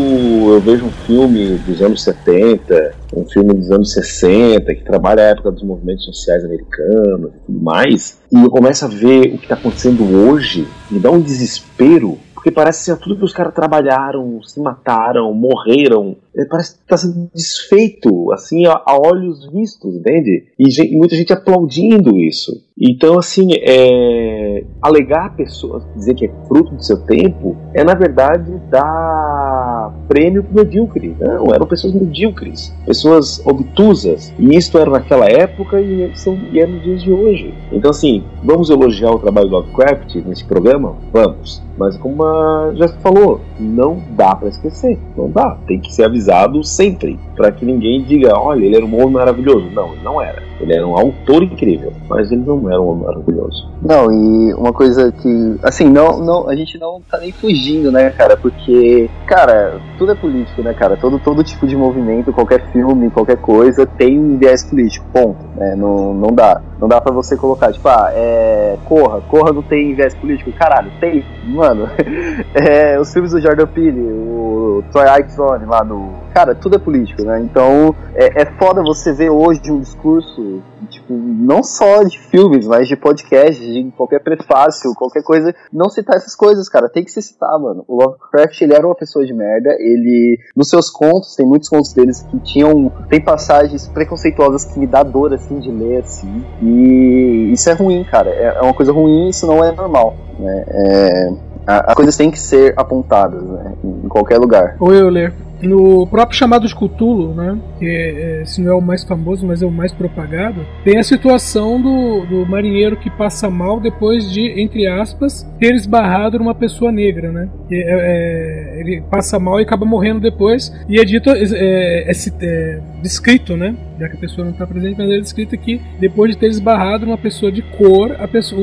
[0.54, 5.28] eu vejo um filme dos anos 70, um filme dos anos 60, que trabalha a
[5.28, 9.46] época dos movimentos sociais americanos e tudo mais, e eu começo a ver o que
[9.46, 12.18] está acontecendo hoje, me dá um desespero.
[12.34, 16.18] Porque parece ser tudo que os caras trabalharam, se mataram, morreram.
[16.36, 20.46] É, Parece que está sendo desfeito, assim, a, a olhos vistos, entende?
[20.60, 22.52] E, gen- e muita gente aplaudindo isso.
[22.80, 27.94] Então, assim, é, alegar a pessoa, dizer que é fruto do seu tempo, é na
[27.94, 31.16] verdade dar prêmio pro medíocre.
[31.20, 34.34] Não, eram pessoas medíocres, pessoas obtusas.
[34.40, 37.54] E isto era naquela época e, são, e é nos dias de hoje.
[37.72, 40.96] Então, assim, vamos elogiar o trabalho do Lovecraft nesse programa?
[41.14, 41.62] Vamos.
[41.78, 44.98] Mas como a Jéssica falou, não dá pra esquecer.
[45.16, 45.58] Não dá.
[45.68, 46.21] Tem que ser avisado
[46.64, 47.20] sempre.
[47.36, 49.70] Pra que ninguém diga, olha, ele era um homem maravilhoso.
[49.72, 50.42] Não, ele não era.
[50.60, 51.92] Ele era um autor incrível.
[52.08, 53.70] Mas ele não era um homem maravilhoso.
[53.82, 58.12] Não, e uma coisa que, assim, não, não, a gente não tá nem fugindo, né,
[58.12, 58.38] cara?
[58.38, 60.96] Porque, cara, tudo é político, né, cara?
[60.98, 65.44] Todo, todo tipo de movimento, qualquer filme, qualquer coisa tem um viés político, ponto.
[65.56, 65.76] Né?
[65.76, 66.62] Não, não dá.
[66.82, 68.76] Não dá pra você colocar, tipo, ah, é.
[68.86, 70.52] Corra, Corra não tem viés político.
[70.54, 71.88] Caralho, tem, mano.
[72.56, 76.12] é, os filmes do Jordan Peele, o Twilight Zone lá no.
[76.34, 77.40] Cara, tudo é político, né?
[77.40, 80.64] Então é, é foda você ver hoje um discurso,
[81.12, 86.36] não só de filmes, mas de podcasts, de qualquer prefácio, qualquer coisa, não citar essas
[86.36, 86.90] coisas, cara.
[86.90, 87.84] Tem que se citar, mano.
[87.88, 91.94] O Lovecraft, ele era uma pessoa de merda, ele, nos seus contos, tem muitos contos
[91.94, 97.52] deles que tinham, tem passagens preconceituosas que me dá dor, assim, de ler, assim, e
[97.54, 98.30] isso é ruim, cara.
[98.30, 100.66] É, é uma coisa ruim, isso não é normal, né?
[100.68, 101.34] É,
[101.68, 103.74] as coisas têm que ser apontadas, né?
[103.84, 104.76] Em qualquer lugar.
[104.80, 105.34] Ou eu ler.
[105.62, 109.46] No próprio chamado de Cthulhu, né, que é, é, se não é o mais famoso,
[109.46, 114.32] mas é o mais propagado, tem a situação do, do marinheiro que passa mal depois
[114.32, 117.50] de, entre aspas, ter esbarrado numa pessoa negra, né?
[117.68, 122.12] Que é- é, ele passa mal e acaba morrendo depois, e é dito, é, é
[122.42, 123.76] é descrito, né?
[124.00, 127.06] Já que a pessoa não está presente, mas é descrito que depois de ter esbarrado
[127.06, 128.62] numa pessoa de cor, a pessoa,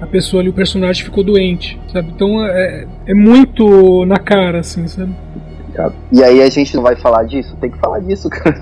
[0.00, 2.10] a pessoa ali, o personagem ficou doente, sabe?
[2.14, 5.12] Então é, é muito na cara, assim, sabe?
[6.12, 7.56] E aí a gente não vai falar disso?
[7.60, 8.58] Tem que falar disso, cara.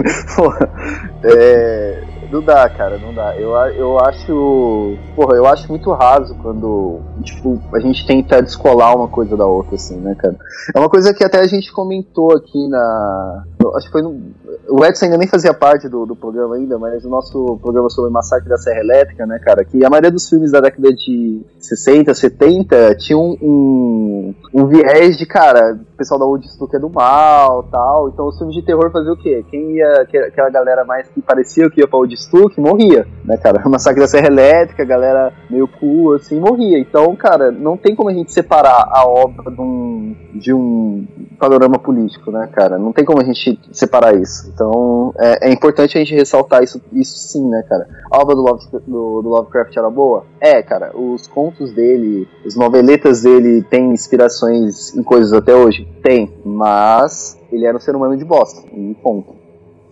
[1.23, 2.03] É,
[2.35, 3.37] não dá, cara, não dá.
[3.37, 4.97] Eu, eu acho.
[5.15, 9.77] Porra, eu acho muito raso quando, tipo, a gente tenta descolar uma coisa da outra,
[9.77, 10.37] assim, né, cara?
[10.75, 13.45] É uma coisa que até a gente comentou aqui na.
[13.77, 14.21] Acho que foi no.
[14.69, 18.11] O Edson ainda nem fazia parte do, do programa ainda, mas o nosso programa sobre
[18.11, 19.65] o massacre da Serra Elétrica, né, cara?
[19.65, 25.17] Que a maioria dos filmes da década de 60, 70 tinha um, um, um viés
[25.17, 28.09] de, cara, o pessoal da Old Stuck é do mal tal.
[28.09, 29.45] Então os filmes de terror faziam o quê?
[29.49, 33.37] Quem ia, que- aquela galera mais que parecia que ia pra Old Stuck, morria, né,
[33.37, 33.63] cara?
[33.69, 36.79] Massacre da Serra Elétrica, galera meio cool, assim, morria.
[36.79, 41.07] Então, cara, não tem como a gente separar a obra de um, de um
[41.39, 42.77] panorama político, né, cara?
[42.77, 44.51] Não tem como a gente separar isso.
[44.53, 47.87] Então, é, é importante a gente ressaltar isso, isso sim, né, cara?
[48.11, 50.25] A obra do, Love, do, do Lovecraft era boa?
[50.41, 50.91] É, cara.
[50.97, 55.85] Os contos dele, as noveletas dele têm inspirações em coisas até hoje?
[56.03, 56.31] Tem.
[56.45, 58.63] Mas ele era um ser humano de bosta.
[58.73, 59.35] E ponto.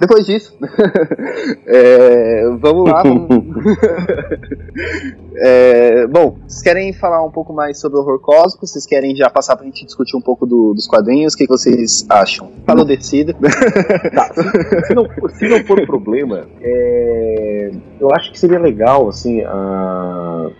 [0.00, 0.56] Depois disso,
[1.66, 3.02] é, vamos lá.
[3.02, 3.28] vamos-
[5.34, 8.66] É, bom, vocês querem falar um pouco mais sobre o horror cósmico?
[8.66, 11.32] Vocês querem já passar pra gente discutir um pouco do- dos quadrinhos?
[11.32, 12.50] O que, que vocês acham?
[12.66, 13.34] Falou, decida.
[14.14, 19.42] Tá, se, se não, se não for problema, é, eu acho que seria legal, assim,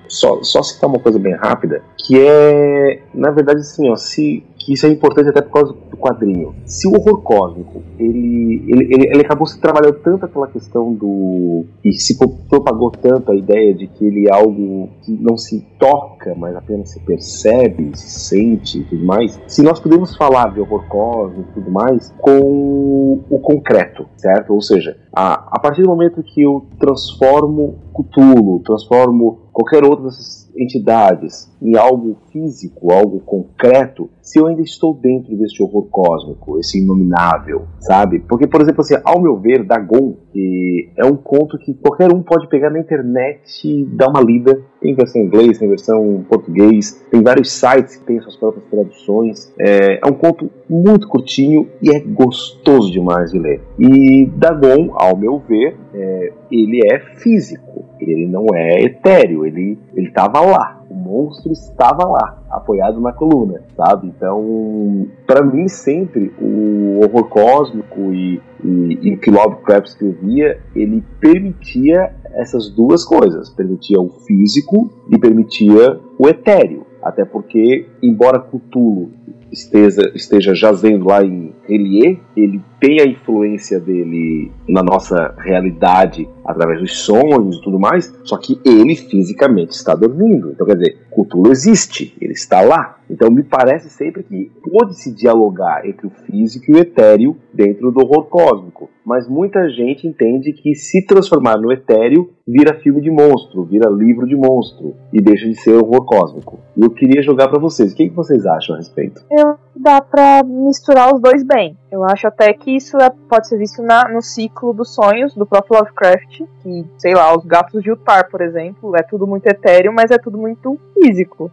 [0.08, 4.72] só, só citar uma coisa bem rápida, que é, na verdade, assim, ó, se, que
[4.74, 6.54] isso é importante até por causa do quadrinho.
[6.64, 11.64] Se o horror cósmico, ele, ele, ele, ele acabou se trabalhando tanto aquela questão do...
[11.84, 15.60] e se pro- propagou tanto a ideia de que ele é algo que não se
[15.78, 20.60] toca, mas apenas se percebe, se sente e tudo mais, se nós podemos falar de
[20.60, 24.54] horror cósmico e tudo mais com o concreto, certo?
[24.54, 30.41] Ou seja, a, a partir do momento que eu transformo Cthulhu, transformo qualquer outro desses
[30.56, 36.82] entidades em algo físico, algo concreto, se eu ainda estou dentro deste horror cósmico, esse
[36.82, 38.20] inominável, sabe?
[38.20, 42.22] Porque, por exemplo, assim, ao meu ver, Dagon, que é um conto que qualquer um
[42.22, 44.62] pode pegar na internet e dar uma lida.
[44.82, 48.64] Tem versão em inglês, tem versão em português, tem vários sites que têm suas próprias
[48.68, 49.52] traduções.
[49.58, 53.60] É, é um conto muito curtinho e é gostoso demais de ler.
[53.78, 60.40] E Dagon, ao meu ver, é, ele é físico, ele não é etéreo, ele estava
[60.40, 60.82] lá.
[60.90, 64.08] O monstro estava lá, apoiado na coluna, sabe?
[64.08, 71.02] Então, para mim, sempre o horror cósmico e, e, e o que Lovecraft escrevia, ele
[71.18, 76.86] permitia essas duas coisas: permitia o físico e permitia o etéreo.
[77.02, 79.10] Até porque, embora Cthulhu
[79.52, 86.80] esteja, esteja jazendo lá em Relie, ele tem a influência dele na nossa realidade através
[86.80, 90.50] dos sonhos e tudo mais, só que ele fisicamente está dormindo.
[90.50, 92.98] Então, quer dizer, Cthulhu existe, ele está lá.
[93.08, 98.00] Então, me parece sempre que pode-se dialogar entre o físico e o etéreo dentro do
[98.00, 98.88] horror cósmico.
[99.04, 104.26] Mas muita gente entende que se transformar no etéreo vira filme de monstro, vira livro
[104.26, 106.58] de monstro e deixa de ser horror cósmico.
[106.76, 107.91] E eu queria jogar para vocês.
[107.92, 109.22] O que, vocês acham a respeito?
[109.30, 111.76] Eu dá pra misturar os dois bem.
[111.90, 115.46] Eu acho até que isso é, pode ser visto na, no ciclo dos sonhos do
[115.46, 119.92] próprio Lovecraft, que, sei lá, os gatos de Utah, por exemplo, é tudo muito etéreo,
[119.92, 121.50] mas é tudo muito físico.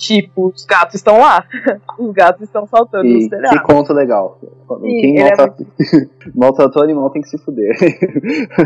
[0.00, 1.44] Tipo, os gatos estão lá.
[1.98, 3.50] os gatos estão saltando E nos telhados.
[3.60, 4.38] que conto legal.
[4.80, 5.64] Quem ele é maltrata-
[6.34, 7.76] maltratou animal tem que se fuder.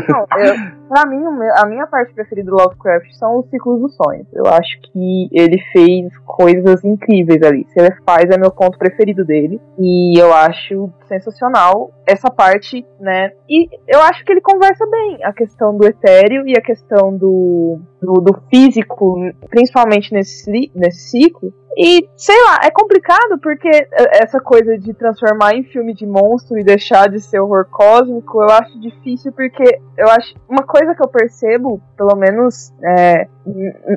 [0.07, 0.55] Não, eu,
[0.87, 4.25] pra mim, o a minha parte preferida do Lovecraft são os ciclos dos sonhos.
[4.33, 7.65] Eu acho que ele fez coisas incríveis ali.
[7.69, 9.59] Se ele faz, é meu ponto preferido dele.
[9.77, 13.31] E eu acho sensacional essa parte, né?
[13.49, 17.79] E eu acho que ele conversa bem a questão do etéreo e a questão do,
[18.01, 19.15] do, do físico,
[19.49, 21.64] principalmente nesse, nesse ciclo.
[21.77, 26.57] E, sei lá, é complicado porque eh, essa coisa de transformar em filme de monstro
[26.57, 30.33] e deixar de ser horror cósmico, eu acho difícil porque eu acho.
[30.47, 33.27] Uma coisa que eu percebo, pelo menos é,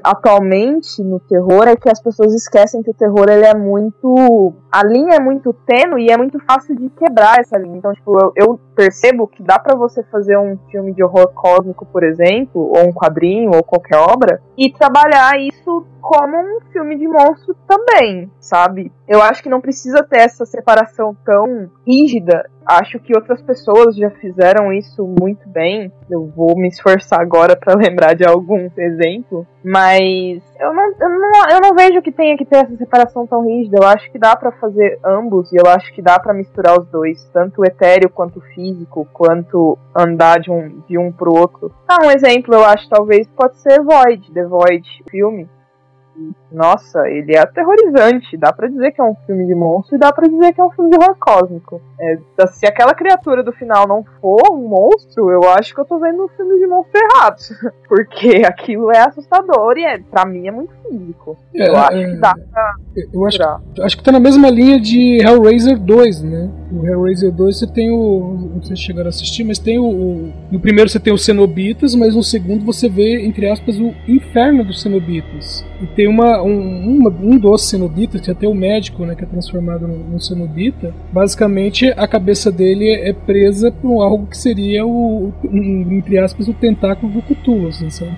[0.02, 4.54] atualmente no terror, é que as pessoas esquecem que o terror ele é muito.
[4.72, 7.76] A linha é muito tênue e é muito fácil de quebrar essa linha.
[7.76, 11.86] Então, tipo, eu, eu percebo que dá pra você fazer um filme de horror cósmico,
[11.86, 17.06] por exemplo, ou um quadrinho, ou qualquer obra, e trabalhar isso como um filme de
[17.06, 18.90] monstro também, sabe?
[19.06, 22.48] Eu acho que não precisa ter essa separação tão rígida.
[22.66, 25.92] Acho que outras pessoas já fizeram isso muito bem.
[26.10, 31.32] Eu vou me esforçar agora pra lembrar de algum exemplo, mas eu não, eu não,
[31.50, 33.78] eu não vejo que tenha que ter essa separação tão rígida.
[33.80, 36.86] Eu acho que dá pra fazer ambos e eu acho que dá pra misturar os
[36.88, 41.70] dois, tanto o etéreo quanto o físico, quanto andar de um de um pro outro.
[41.86, 45.48] Ah, um exemplo eu acho talvez pode ser Void, The Void, filme.
[46.50, 48.36] Nossa, ele é aterrorizante.
[48.36, 50.64] Dá pra dizer que é um filme de monstro e dá pra dizer que é
[50.64, 51.80] um filme de horror cósmico.
[52.00, 55.98] É, se aquela criatura do final não for um monstro, eu acho que eu tô
[55.98, 57.38] vendo um filme de monstro errado.
[57.88, 61.36] Porque aquilo é assustador e é, pra mim é muito físico.
[61.54, 62.74] É, eu acho é, que dá pra
[63.12, 63.42] Eu acho,
[63.82, 66.50] acho que tá na mesma linha de Hellraiser 2, né?
[66.70, 68.50] O Hellraiser 2 você tem o.
[68.56, 70.32] Não sei se chegaram a assistir, mas tem o, o.
[70.50, 74.62] No primeiro você tem os cenobitas, mas no segundo você vê, entre aspas, o inferno
[74.64, 75.64] dos cenobitas.
[75.82, 79.26] E tem uma, um, uma- um dos cenobitas, que até o médico, né, que é
[79.26, 85.32] transformado num, cenobita, basicamente a cabeça dele é presa por algo que seria o.
[85.44, 88.12] um, entre aspas, o tentáculo do Cthulhu, assim, sabe?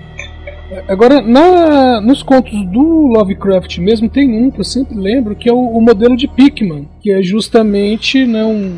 [0.87, 5.53] Agora, na- nos contos do Lovecraft mesmo, tem um que eu sempre lembro, que é
[5.53, 8.75] o, o modelo de Pickman, que é justamente, né, um,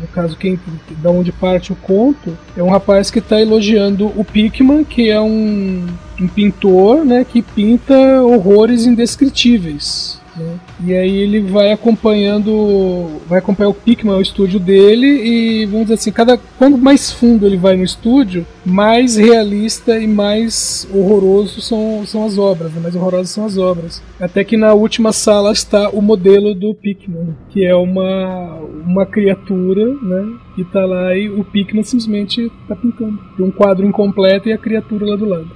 [0.00, 0.58] no caso, quem
[1.02, 5.20] da onde parte o conto, é um rapaz que está elogiando o Pickman, que é
[5.20, 5.86] um,
[6.20, 10.20] um pintor né, que pinta horrores indescritíveis.
[10.36, 10.58] Né?
[10.84, 15.94] E aí ele vai acompanhando, vai acompanhar o Pickman, o estúdio dele, e vamos dizer
[15.94, 22.04] assim, cada quando mais fundo ele vai no estúdio, mais realista e mais horroroso são,
[22.04, 22.80] são as obras, né?
[22.80, 24.02] mais horrorosas são as obras.
[24.20, 29.94] Até que na última sala está o modelo do Pickman, que é uma, uma criatura,
[30.02, 30.38] né?
[30.54, 33.18] Que tá lá e o Pickman simplesmente tá pintando.
[33.36, 35.50] Tem um quadro incompleto e a criatura lá do lado.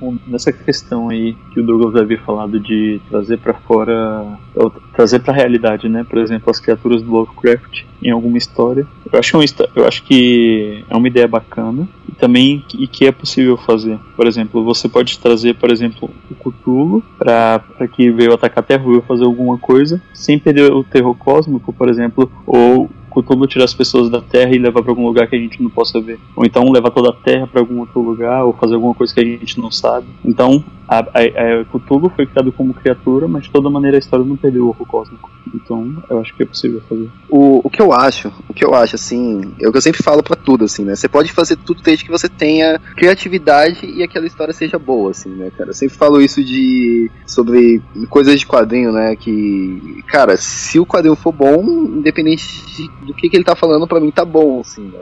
[0.00, 4.45] Bom, nessa questão aí que o Douglas havia falado de trazer pra fora, ou
[4.94, 6.04] trazer pra realidade, né?
[6.08, 8.86] Por exemplo, as criaturas do Lovecraft em alguma história.
[9.12, 13.06] Eu acho, um, histó- eu acho que é uma ideia bacana e também e que
[13.06, 13.98] é possível fazer.
[14.16, 18.84] Por exemplo, você pode trazer, por exemplo, o Cthulhu pra que veio atacar a Terra
[18.86, 22.88] ou fazer alguma coisa sem perder o terror cósmico, por exemplo, ou
[23.22, 25.70] Cthulhu tirar as pessoas da Terra e levar pra algum lugar que a gente não
[25.70, 26.18] possa ver.
[26.34, 29.20] Ou então levar toda a Terra pra algum outro lugar, ou fazer alguma coisa que
[29.20, 30.06] a gente não sabe.
[30.24, 34.24] Então, a, a, a Cthulhu foi criado como criatura, mas de toda maneira a história
[34.24, 35.30] não perdeu o horror cósmico.
[35.54, 37.08] Então, eu acho que é possível fazer.
[37.28, 40.02] O, o que eu acho, o que eu acho, assim, é o que eu sempre
[40.02, 40.94] falo pra tudo, assim, né?
[40.94, 45.30] Você pode fazer tudo desde que você tenha criatividade e aquela história seja boa, assim,
[45.30, 45.70] né, cara?
[45.70, 47.10] Eu sempre falo isso de.
[47.26, 49.16] sobre coisas de quadrinho, né?
[49.16, 53.86] Que, cara, se o quadrinho for bom, independente de, do que, que ele tá falando,
[53.86, 55.00] pra mim tá bom, assim, né?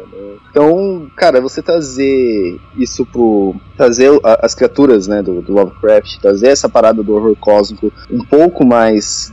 [0.50, 3.56] Então, cara, você trazer isso pro.
[3.76, 8.64] trazer as criaturas, né, do, do Lovecraft, trazer essa parada do horror cósmico um pouco
[8.64, 9.32] mais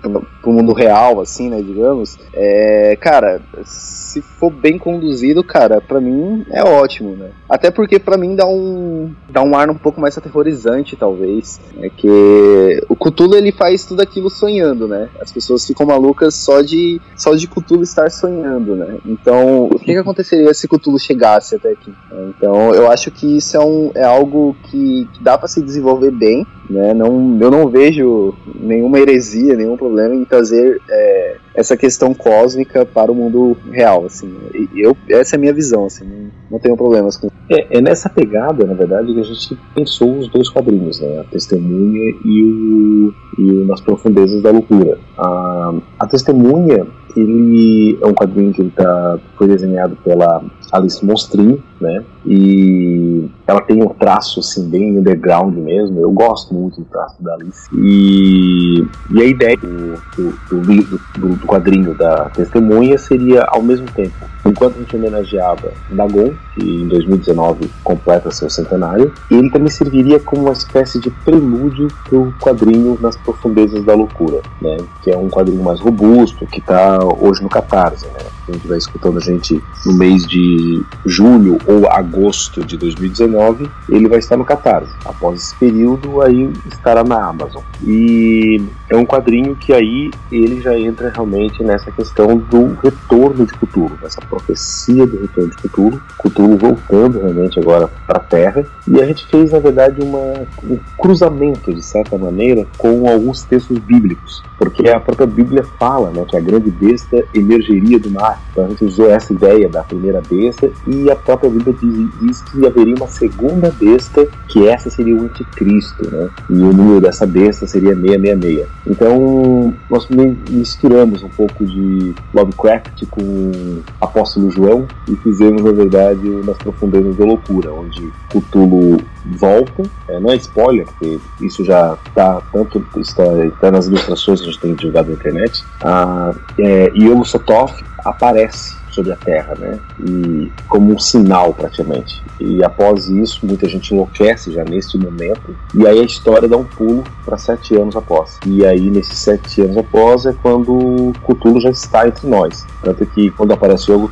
[0.00, 6.44] pro, mundo real, assim, né, digamos, é, cara, se for bem conduzido, cara, pra mim
[6.50, 7.30] é ótimo, né?
[7.48, 11.88] Até porque pra mim dá um dá um ar um pouco mais aterrorizante, talvez, é
[11.88, 15.08] que o Cthulhu ele faz tudo aquilo sonhando, né?
[15.20, 18.98] As pessoas ficam malucas só de só de Cthulhu estar sonhando, né?
[19.06, 21.92] Então, o que, que aconteceria se Cthulhu chegasse até aqui?
[22.30, 26.10] Então, eu acho que isso é, um, é algo que, que dá pra se desenvolver
[26.10, 26.94] bem, né?
[26.94, 33.10] Não, eu não vejo nenhuma heresia, nenhum problema em trazer é, essa questão cósmica para
[33.10, 34.32] o mundo real, assim.
[34.74, 38.08] Eu, essa é a minha visão, assim, não, não tenho problemas com É, é nessa
[38.08, 41.20] pegada, na verdade, que a gente pensou os dois quadrinhos, né?
[41.20, 44.98] A Testemunha e o, e o Nas Profundezas da Loucura.
[45.18, 51.60] A, a Testemunha, ele é um quadrinho que ele tá, foi desenhado pela Alice Monstrinho,
[51.80, 52.04] né?
[52.24, 55.98] E ela tem um traço assim bem underground mesmo.
[55.98, 57.68] Eu gosto muito do traço da Alice.
[57.74, 63.86] E, e a ideia do, do, do, do- do- quadrinho da Testemunha seria ao mesmo
[63.92, 64.14] tempo,
[64.46, 70.42] enquanto a gente homenageava Dagon, que em 2019 completa seu centenário, ele também serviria como
[70.42, 74.76] uma espécie de prelúdio para o quadrinho Nas Profundezas da Loucura, né?
[75.02, 78.20] Que é um quadrinho mais robusto, que está hoje no Catarse, né?
[78.50, 84.18] Quem estiver escutando a gente no mês de julho ou agosto de 2019, ele vai
[84.18, 84.92] estar no Catarse.
[85.04, 87.62] Após esse período, aí estará na Amazon.
[87.86, 93.52] E é um quadrinho que aí ele já entra realmente nessa questão do retorno de
[93.52, 98.66] Cthulhu, essa profecia do retorno de Cthulhu, Cthulhu voltando realmente agora para a Terra.
[98.88, 103.78] E a gente fez, na verdade, uma, um cruzamento, de certa maneira, com alguns textos
[103.78, 104.42] bíblicos.
[104.58, 108.39] Porque a própria Bíblia fala né, que a grande besta emergeria do mar.
[108.52, 112.42] Então a gente usou essa ideia da primeira besta e a própria Bíblia diz, diz
[112.42, 116.28] que haveria uma segunda besta, que essa seria o anticristo, né?
[116.48, 118.66] E o número dessa besta seria 666.
[118.86, 126.28] Então nós mi- misturamos um pouco de Lovecraft com Apóstolo João e fizemos, na verdade,
[126.44, 132.40] Nas Profundezas da Loucura, onde Cthulhu volta, é, não é spoiler, porque isso já está
[132.52, 135.64] tanto está, está nas ilustrações que a gente tem divulgado na internet.
[135.82, 139.78] Ah, é, Yogo Sothoth aparece sobre a Terra, né?
[140.06, 142.22] E como um sinal praticamente.
[142.40, 145.54] E após isso, muita gente enlouquece já neste momento.
[145.74, 148.38] E aí a história dá um pulo para sete anos após.
[148.46, 152.66] E aí nesses sete anos após é quando Cthulhu já está entre nós.
[152.82, 154.08] Tanto que quando aparece Yogo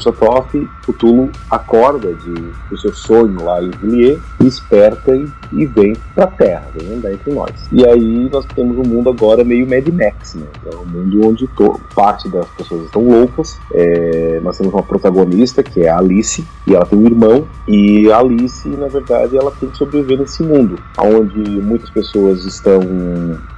[0.00, 0.52] Sothoth,
[0.86, 2.32] Cthulhu acorda de,
[2.70, 7.12] do seu sonho lá em Villiers, desperta e, e vem para a Terra, vem andar
[7.12, 7.50] entre nós.
[7.72, 10.46] E aí nós temos um mundo agora meio Mad Max, né?
[10.70, 11.48] É um mundo onde
[11.94, 13.58] parte das pessoas estão loucas.
[13.74, 18.10] É, nós temos uma protagonista que é a Alice e ela tem um irmão e
[18.10, 22.80] a Alice, na verdade, ela tem que sobreviver nesse mundo, onde muitas pessoas estão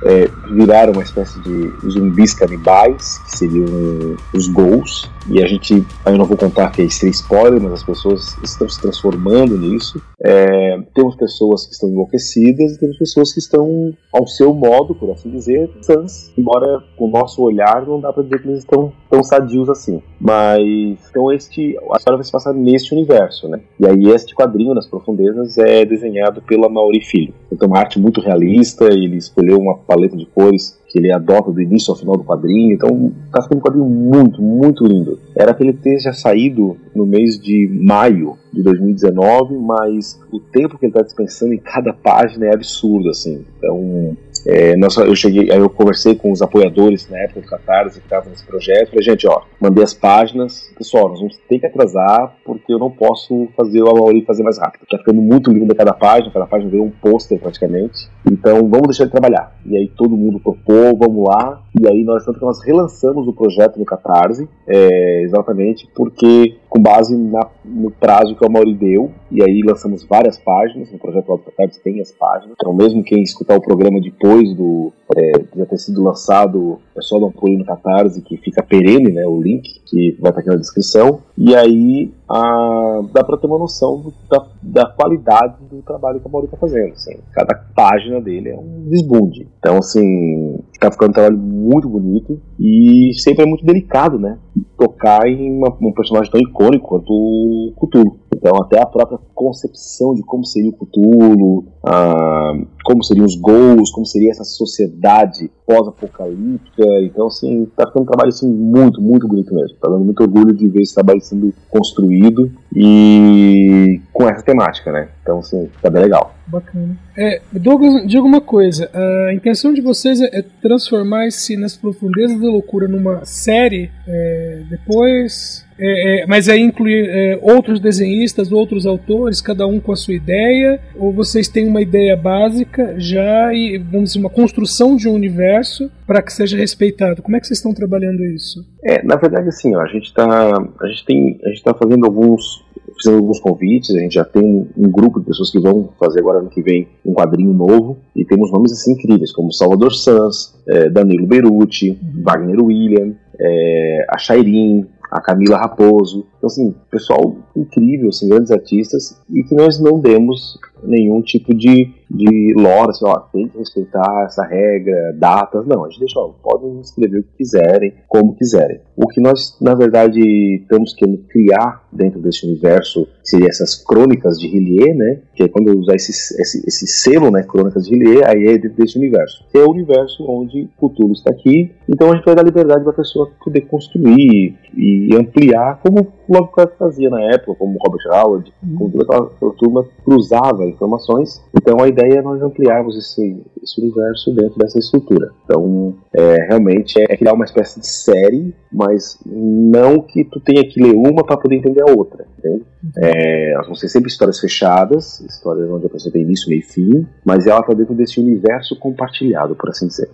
[0.03, 5.11] é, viraram uma espécie de zumbis canibais, que seriam os ghouls.
[5.31, 8.37] E a gente, aí eu não vou contar que é esse spoiler, mas as pessoas
[8.43, 10.01] estão se transformando nisso.
[10.23, 15.11] É, temos pessoas que estão enlouquecidas e temos pessoas que estão ao seu modo, por
[15.11, 16.33] assim dizer, sãs.
[16.37, 20.03] Embora com o nosso olhar não dá para dizer que eles estão tão sadios assim.
[20.21, 20.63] Mas
[21.11, 23.61] então este a história vai se passar neste universo, né?
[23.79, 27.35] E aí este quadrinho nas profundezas é desenhado pela Mauri Filho.
[27.55, 31.61] Então uma arte muito realista, ele escolheu uma paleta de cores que ele adota do
[31.61, 32.73] início ao final do quadrinho.
[32.73, 35.19] Então tá ficando um quadrinho muito, muito lindo.
[35.35, 40.87] Era que ele tenha saído no mês de maio de 2019, mas o tempo que
[40.87, 43.45] ele está dispensando em cada página é absurdo, assim.
[43.59, 44.17] Então,
[44.47, 48.07] é, nós, eu cheguei, aí eu conversei com os apoiadores na época do Catarse que
[48.07, 48.91] estavam nesse projeto.
[48.91, 50.71] Falei, gente, ó, mandei as páginas.
[50.77, 54.59] Pessoal, nós vamos ter que atrasar porque eu não posso fazer o Amauri fazer mais
[54.59, 54.87] rápido.
[54.91, 58.09] Tá ficando muito lindo cada página, cada página veio um pôster praticamente.
[58.31, 59.55] Então vamos deixar ele trabalhar.
[59.65, 61.63] E aí todo mundo topou, vamos lá.
[61.81, 66.81] E aí nós, tanto que nós relançamos o projeto no Catarse, é, exatamente porque com
[66.81, 69.11] base na, no prazo que o Amauri deu.
[69.31, 70.93] E aí lançamos várias páginas.
[70.93, 72.55] No projeto do Catarse tem as páginas.
[72.61, 77.19] Então mesmo quem escutar o programa depois do é, já ter sido lançado, é só
[77.19, 80.49] dar um pulinho no Catarse que fica perene, né, o link, que vai estar aqui
[80.49, 81.21] na descrição.
[81.37, 86.27] E aí a, dá para ter uma noção do, da, da, qualidade do trabalho que
[86.27, 86.93] a Mauri está fazendo.
[86.93, 87.19] Assim.
[87.33, 89.47] Cada página dele é um desbunde.
[89.59, 94.39] Então, assim, está ficando um trabalho muito bonito e sempre é muito delicado, né?
[94.79, 98.19] Tocar em uma, um personagem tão icônico quanto o Cthulhu.
[98.35, 102.55] Então, até a própria concepção de como seria o Cthulhu, ah,
[102.85, 106.85] como seriam os gols, como seria essa sociedade pós-apocalíptica.
[107.03, 109.77] Então, assim, tá ficando um trabalho assim, muito, muito bonito mesmo.
[109.79, 114.91] Tá dando muito orgulho de ver esse trabalho sendo construído evoluído e com essa temática,
[114.91, 115.09] né?
[115.23, 116.35] Então, assim, tá bem legal.
[116.47, 116.97] Bacana.
[117.17, 118.91] É, Douglas, diga uma coisa.
[118.93, 125.65] A intenção de vocês é transformar esse Nas Profundezas da Loucura numa série é, depois
[125.79, 130.15] é, é, mas aí incluir é, outros desenhistas, outros autores, cada um com a sua
[130.15, 130.81] ideia?
[130.97, 135.91] Ou vocês têm uma ideia básica já e, vamos dizer, uma construção de um universo
[136.07, 137.23] para que seja respeitado?
[137.23, 138.65] Como é que vocês estão trabalhando isso?
[138.85, 142.05] É, na verdade, assim, ó, a gente está a gente tem a gente está fazendo
[142.05, 142.64] alguns
[142.97, 146.21] fizemos alguns convites, a gente já tem um, um, grupo de pessoas que vão fazer
[146.21, 150.55] agora ano que vem um quadrinho novo e temos nomes assim incríveis como Salvador Sanz,
[150.69, 151.99] é, Danilo Beruti.
[152.23, 156.27] Wagner William, é, a Shairin, a Camila Raposo.
[156.39, 161.93] Então, assim, pessoal incrível, assim, grandes artistas, e que nós não demos nenhum tipo de,
[162.11, 166.29] de lore, assim, ó, tem que respeitar essa regra, datas, não, a gente deixa, ó,
[166.43, 168.81] podem escrever o que quiserem, como quiserem.
[168.97, 170.21] O que nós, na verdade,
[170.63, 175.69] estamos querendo criar dentro desse universo seria essas crônicas de Hillier, né, que é quando
[175.69, 179.45] eu usar esse, esse, esse selo, né, crônicas de Hillier, aí é dentro desse universo.
[179.51, 182.83] Que é o universo onde o Cthulhu está aqui, então a gente vai dar liberdade
[182.83, 188.07] para a pessoa poder construir e ampliar, como o Lovecraft fazia na época, como Robert
[188.13, 191.43] Howard, como toda aquela, aquela turma cruzava informações.
[191.55, 195.31] Então a ideia é nós ampliarmos esse, esse universo dentro dessa estrutura.
[195.45, 200.83] Então, é, realmente é criar uma espécie de série, mas não que tu tenha que
[200.83, 202.65] ler uma para poder entender a outra, entende?
[202.97, 206.63] É, elas vão ser sempre histórias fechadas, histórias onde a pessoa tem início, meio e
[206.63, 210.11] fim, mas ela está dentro desse universo compartilhado, por assim dizer.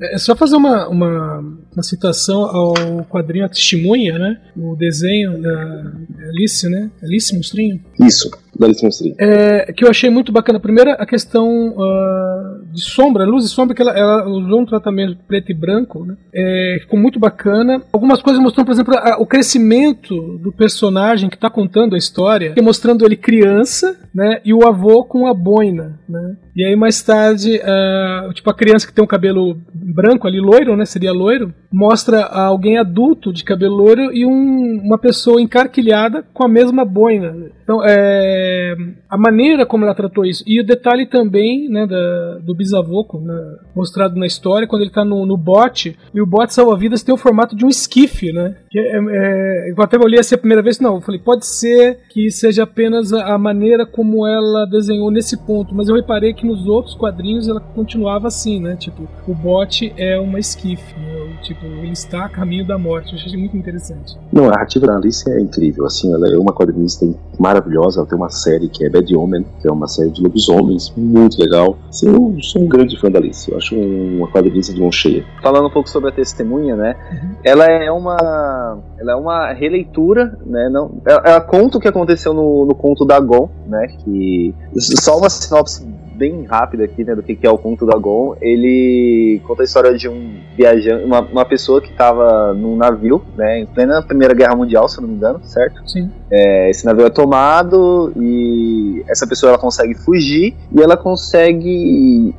[0.00, 1.38] É, é só fazer uma, uma,
[1.72, 2.74] uma citação ao
[3.04, 4.40] quadrinho A Testemunha, né?
[4.56, 5.92] O desenho da
[6.28, 6.90] Alice, né?
[7.02, 7.80] Alice Mostrinho.
[8.00, 9.14] Isso da Alice.
[9.18, 10.60] É, que eu achei muito bacana.
[10.60, 15.18] Primeiro, a questão uh, de sombra, luz e sombra, que ela, ela, usou um tratamento
[15.26, 16.16] preto e branco, né?
[16.34, 17.82] É, ficou muito bacana.
[17.92, 22.54] Algumas coisas mostrando, por exemplo, a, o crescimento do personagem que está contando a história,
[22.62, 24.40] mostrando ele criança, né?
[24.42, 26.36] E o avô com a boina, né?
[26.56, 30.74] E aí mais tarde, uh, tipo a criança que tem um cabelo branco ali, loiro,
[30.74, 30.86] né?
[30.86, 36.48] Seria loiro, mostra alguém adulto de cabelo loiro e um, uma pessoa encarquilhada com a
[36.48, 37.36] mesma boina.
[37.62, 38.74] Então, é,
[39.10, 40.42] a maneira como ela tratou isso.
[40.46, 45.04] E o detalhe também, né, da, do bisavô, né, mostrado na história, quando ele está
[45.04, 48.56] no, no bote, e o bote salva-vidas tem o formato de um esquife, né?
[48.70, 51.98] Que é, é, eu até olhei assim a primeira vez, não, eu falei, pode ser
[52.08, 56.66] que seja apenas a maneira como ela desenhou nesse ponto, mas eu reparei que nos
[56.66, 58.76] outros quadrinhos ela continuava assim, né?
[58.76, 61.16] Tipo, o bot é uma esquife, né?
[61.42, 63.12] tipo, ele está a caminho da morte.
[63.12, 64.16] Eu achei muito interessante.
[64.32, 67.06] Não, a narrativa da Alice é incrível, assim, ela é uma quadrinista
[67.38, 70.92] maravilhosa, ela tem uma série que é Bad Omen, que é uma série de lobisomens
[70.96, 71.76] muito legal.
[71.88, 75.24] Assim, eu sou um grande fã da Alice, eu acho uma quadrinista de mão cheia.
[75.42, 76.96] Falando um pouco sobre a testemunha, né?
[77.12, 77.36] Uhum.
[77.44, 80.68] Ela é uma ela é uma releitura, né?
[80.70, 83.86] Não, ela, ela conta o que aconteceu no, no conto da Gon, né?
[84.04, 85.86] Que só uma sinopse
[86.16, 88.34] bem rápida aqui, né, do que, é o conto do Agon.
[88.40, 93.60] Ele conta a história de um viajante, uma, uma pessoa que estava num navio, né,
[93.60, 95.86] em plena Primeira Guerra Mundial, se não me engano, certo?
[95.88, 96.10] Sim.
[96.30, 102.34] É, esse navio é tomado e essa pessoa ela consegue fugir e ela consegue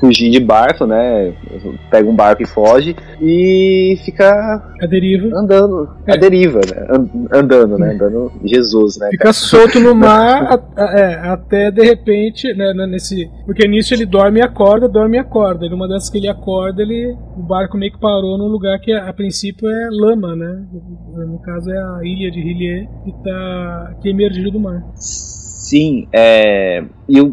[0.00, 1.34] fugir de barco, né?
[1.90, 5.28] Pega um barco e foge e fica a deriva.
[5.38, 6.14] andando, é.
[6.14, 6.86] a deriva, né?
[7.32, 7.92] andando, né?
[7.92, 9.08] Andando Jesus, né?
[9.10, 12.72] Fica solto no mar é, até de repente, né?
[12.88, 15.66] Nesse, porque nisso ele dorme e acorda, dorme e acorda.
[15.66, 18.92] E numa dessas que ele acorda, ele o barco meio que parou num lugar que
[18.92, 20.64] a, princípio é lama, né?
[21.26, 24.82] No caso é a ilha de Hillier que tá que emergiu do mar.
[24.94, 27.32] Sim, é, e o,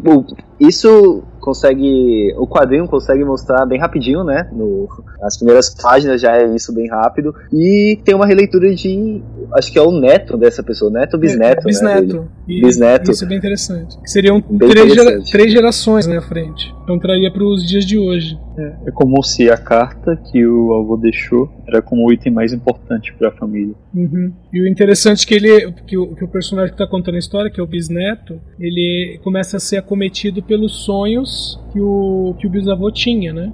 [0.60, 2.34] isso consegue.
[2.36, 4.48] O quadrinho consegue mostrar bem rapidinho, né?
[4.52, 4.88] No,
[5.22, 7.34] as primeiras páginas já é isso bem rápido.
[7.52, 9.22] E tem uma releitura de.
[9.54, 11.62] Acho que é o neto dessa pessoa, neto ou bisneto.
[11.62, 12.16] É, bisneto.
[12.16, 13.10] Né, bisneto.
[13.10, 13.96] Isso é bem interessante.
[14.04, 16.74] Seriam três, gera, três gerações na frente.
[16.82, 18.38] Então traria para os dias de hoje.
[18.58, 22.52] É, é como se a carta que o avô deixou era como o item mais
[22.52, 23.74] importante para a família.
[23.94, 24.32] Uhum.
[24.52, 27.18] E o interessante é que ele, que o, que o personagem que está contando a
[27.18, 32.50] história, que é o bisneto, ele começa ser acometido pelos sonhos que o, que o
[32.50, 33.52] bisavô tinha, né?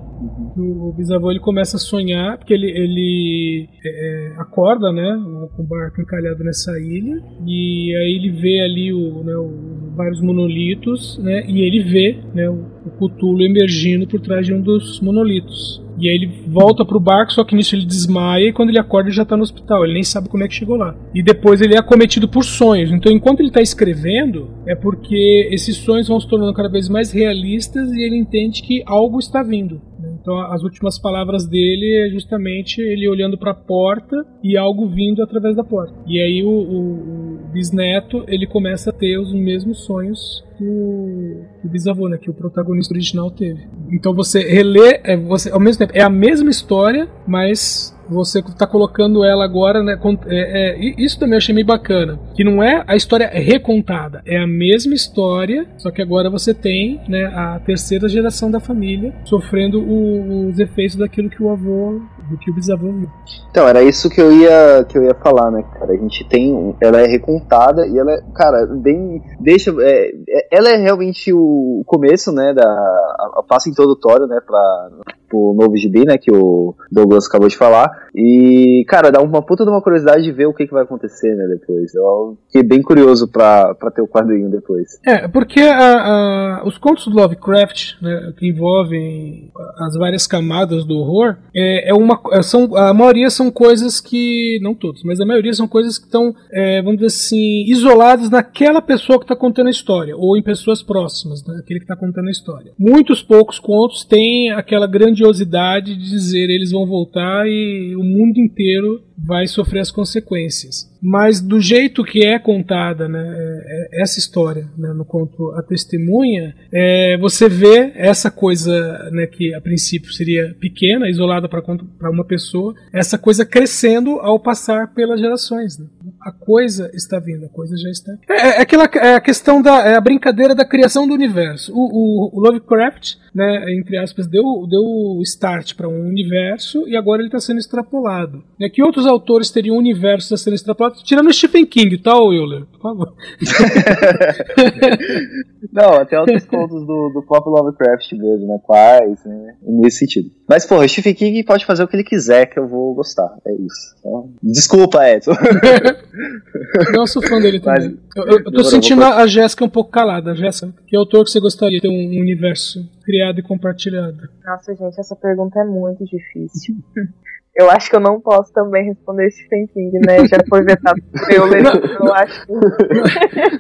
[0.57, 5.21] O, o bisavô ele começa a sonhar, porque ele, ele é, acorda, né?
[5.57, 10.23] Com o barco encalhado nessa ilha, e aí ele vê ali o, né, o, vários
[10.23, 11.45] monolitos, né?
[11.49, 15.84] E ele vê né, o, o Cthulhu emergindo por trás de um dos monolitos.
[15.99, 19.09] E aí ele volta pro barco, só que nisso ele desmaia e quando ele acorda
[19.09, 20.95] ele já tá no hospital, ele nem sabe como é que chegou lá.
[21.15, 22.91] E depois ele é acometido por sonhos.
[22.91, 27.13] Então enquanto ele tá escrevendo, é porque esses sonhos vão se tornando cada vez mais
[27.13, 29.81] realistas e ele entende que algo está vindo.
[30.25, 35.23] Então as últimas palavras dele é justamente ele olhando para a porta e algo vindo
[35.23, 35.95] através da porta.
[36.07, 41.45] E aí o, o, o bisneto ele começa a ter os mesmos sonhos que o,
[41.61, 43.69] que o bisavô, né, que o protagonista original teve.
[43.93, 48.67] Então você relê, é, você, ao mesmo tempo é a mesma história, mas você está
[48.67, 49.99] colocando ela agora, né?
[50.27, 52.19] É, é, isso também eu achei meio bacana.
[52.35, 57.01] Que não é a história recontada, é a mesma história, só que agora você tem
[57.09, 62.39] né, a terceira geração da família sofrendo o, os efeitos daquilo que o avô, do
[62.39, 63.09] que o bisavô viu.
[63.51, 65.93] Então, era isso que eu ia, que eu ia falar, né, cara?
[65.93, 66.75] A gente tem.
[66.81, 69.23] Ela é recontada e ela é, cara, bem.
[69.41, 69.75] Deixa.
[69.81, 72.65] É, é ela é realmente o começo, né, da.
[72.65, 74.91] A, a passo introdutório, né, pra
[75.35, 77.91] pro novo gibi, né, que o Douglas acabou de falar.
[78.15, 81.35] E, cara, dá uma puta de uma curiosidade de ver o que, que vai acontecer,
[81.35, 81.93] né, depois.
[81.95, 85.01] Eu fiquei bem curioso pra, pra ter o quadrinho depois.
[85.05, 90.95] É, porque a, a, os contos do Lovecraft, né, que envolvem as várias camadas do
[90.95, 95.27] horror, é, é uma, é, são, a maioria são coisas que, não todos, mas a
[95.27, 99.67] maioria são coisas que estão, é, vamos dizer assim, isoladas naquela pessoa que está contando
[99.67, 102.73] a história, ou em pessoas próximas, né, aquele que está contando a história.
[102.79, 104.87] Muitos poucos contos têm aquela
[105.25, 110.93] grandiosidade de dizer eles vão voltar e o mundo inteiro vai sofrer as consequências.
[111.07, 115.63] Mas do jeito que é contada né, é, é, essa história né, no conto A
[115.63, 122.25] Testemunha, é, você vê essa coisa né, que a princípio seria pequena, isolada para uma
[122.25, 125.79] pessoa, essa coisa crescendo ao passar pelas gerações.
[125.79, 125.87] Né?
[126.23, 128.13] A coisa está vindo, a coisa já está.
[128.31, 131.71] É, é aquela é a questão da é a brincadeira da criação do universo.
[131.75, 137.21] O, o, o Lovecraft, né, entre aspas, deu, deu start para um universo e agora
[137.21, 138.43] ele está sendo extrapolado.
[138.59, 142.65] É que outros autores teriam universos a serem extrapolados, tirando Stephen King, tá, Euler?
[142.67, 143.15] Por favor.
[145.73, 148.59] Não, até outros contos do, do próprio Lovecraft mesmo, né?
[148.63, 149.57] Quais, né?
[149.63, 150.31] Nesse sentido.
[150.49, 153.37] Mas, porra, Stephen King pode fazer o que ele quiser, que eu vou gostar.
[153.47, 153.95] É isso.
[153.99, 155.33] Então, desculpa, Edson.
[156.95, 157.99] Não, sou fã dele também.
[158.15, 159.13] Mas, eu, eu, eu tô sentindo vou...
[159.13, 160.35] a Jéssica um pouco calada.
[160.35, 164.29] Jéssica, que autor que você gostaria de ter um universo criado e compartilhado?
[164.45, 166.77] Nossa, gente, essa pergunta é muito difícil.
[167.57, 170.25] Eu acho que eu não posso também responder Stephen King, né?
[170.27, 172.47] Já foi vetado por eu, eu acho.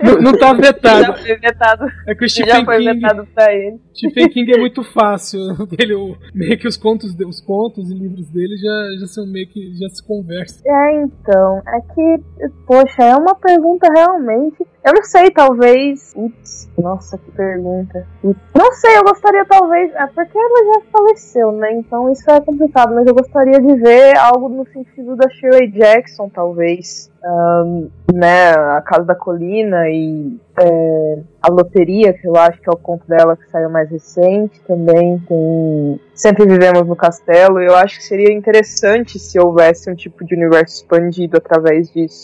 [0.02, 1.04] Não, não tá vetado.
[1.04, 1.86] Já foi vetado.
[2.08, 3.78] É que o Stephen já foi King, vetado pra ele.
[3.94, 5.40] Stephen King é muito fácil.
[5.78, 9.74] Ele, meio que os contos, os contos e livros dele já, já são meio que
[9.76, 10.60] já se conversam.
[10.66, 11.62] É, então.
[11.66, 16.12] É que, poxa, é uma pergunta realmente eu não sei, talvez.
[16.14, 18.06] Ups, nossa, que pergunta.
[18.54, 19.94] Não sei, eu gostaria talvez.
[19.94, 21.72] É porque ela já faleceu, né?
[21.72, 26.28] Então isso é complicado, mas eu gostaria de ver algo no sentido da Shirley Jackson,
[26.28, 27.10] talvez.
[27.24, 32.72] Um, né, a Casa da Colina e é, a Loteria, que eu acho que é
[32.72, 37.96] o conto dela que saiu mais recente, também tem Sempre Vivemos no Castelo, eu acho
[37.96, 42.20] que seria interessante se houvesse um tipo de universo expandido através disso.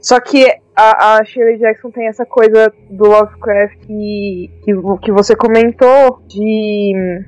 [0.00, 0.46] Só que
[0.80, 4.72] a, a Shirley Jackson tem essa coisa do Lovecraft que, que,
[5.02, 7.22] que você comentou de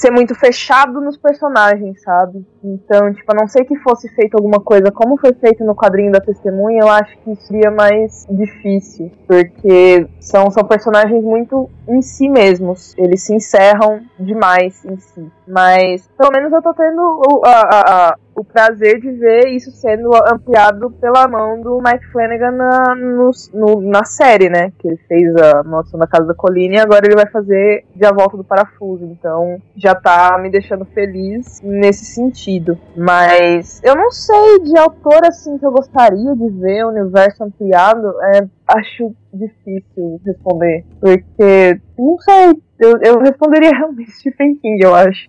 [0.00, 2.44] ser muito fechado nos personagens, sabe?
[2.64, 6.10] Então, tipo, a não ser que fosse feito alguma coisa como foi feito no quadrinho
[6.10, 12.28] da testemunha, eu acho que seria mais difícil, porque são, são personagens muito em si
[12.28, 15.30] mesmos, eles se encerram demais em si.
[15.46, 20.14] Mas, pelo menos eu tô tendo o, a, a, o prazer de ver isso sendo
[20.14, 24.72] ampliado pela mão do Mike Flanagan na, no, no, na série, né?
[24.78, 28.06] Que ele fez a Maldição da Casa da Colina e agora ele vai fazer de
[28.06, 29.04] A Volta do Parafuso.
[29.04, 32.78] Então, já tá me deixando feliz nesse sentido.
[32.96, 38.08] Mas eu não sei de autor assim que eu gostaria de ver o universo ampliado.
[38.34, 40.84] É, acho difícil responder.
[41.00, 45.28] Porque, não sei, eu, eu responderia realmente Stephen King, eu acho.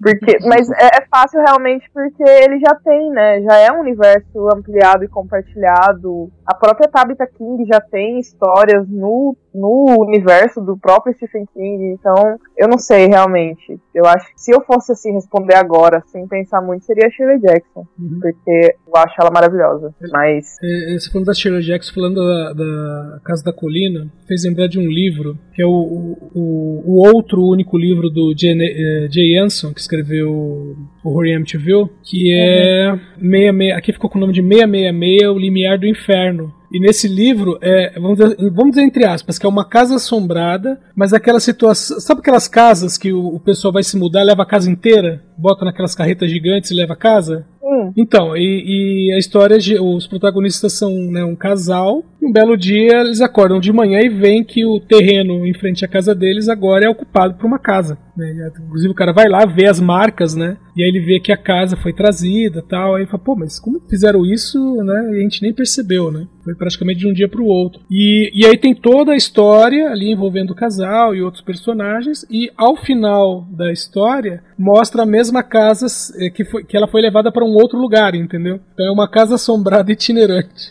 [0.00, 3.42] Porque, mas é, é fácil realmente porque ele já tem, né?
[3.42, 6.30] Já é um universo ampliado e compartilhado.
[6.46, 11.92] A própria Tabitha King já tem histórias no, no universo do próprio Stephen King.
[11.92, 13.78] Então, eu não sei realmente.
[13.94, 17.40] Eu acho que se eu fosse assim responder agora, sem pensar muito, seria a Shirley
[17.40, 17.86] Jackson.
[17.98, 18.20] Uhum.
[18.20, 19.94] Porque eu acho ela maravilhosa.
[20.10, 20.56] Mas.
[20.62, 24.78] É, você falando da Shirley Jackson, falando da, da Casa da Colina, fez lembrar de
[24.78, 29.72] um livro, que é o, o, o outro único livro do Jay, eh, Jay Anson,
[29.74, 32.92] que escreveu o Horror em Amityville, que é.
[33.20, 36.52] 66, aqui ficou com o nome de 666, O Limiar do Inferno.
[36.74, 40.80] E nesse livro, é, vamos, dizer, vamos dizer entre aspas, que é uma casa assombrada,
[40.96, 42.00] mas aquela situação.
[42.00, 45.64] Sabe aquelas casas que o, o pessoal vai se mudar, leva a casa inteira, bota
[45.64, 47.46] naquelas carretas gigantes e leva a casa?
[47.64, 49.78] Hum, Então, e, e a história de.
[49.80, 52.04] Os protagonistas são né, um casal.
[52.20, 55.84] E um belo dia eles acordam de manhã e veem que o terreno em frente
[55.84, 57.96] à casa deles agora é ocupado por uma casa.
[58.16, 58.50] né?
[58.66, 60.56] Inclusive o cara vai lá, vê as marcas, né?
[60.76, 62.94] E aí ele vê que a casa foi trazida tal.
[62.94, 65.10] Aí ele fala, pô, mas como fizeram isso, né?
[65.12, 66.26] E a gente nem percebeu, né?
[66.42, 67.80] Foi praticamente de um dia para o outro.
[67.90, 72.26] E, e aí tem toda a história ali envolvendo o casal e outros personagens.
[72.30, 75.86] E ao final da história, mostra a mesma casa
[76.18, 78.60] eh, que, foi, que ela foi levada para um outro lugar, entendeu?
[78.72, 80.70] Então é uma casa assombrada itinerante.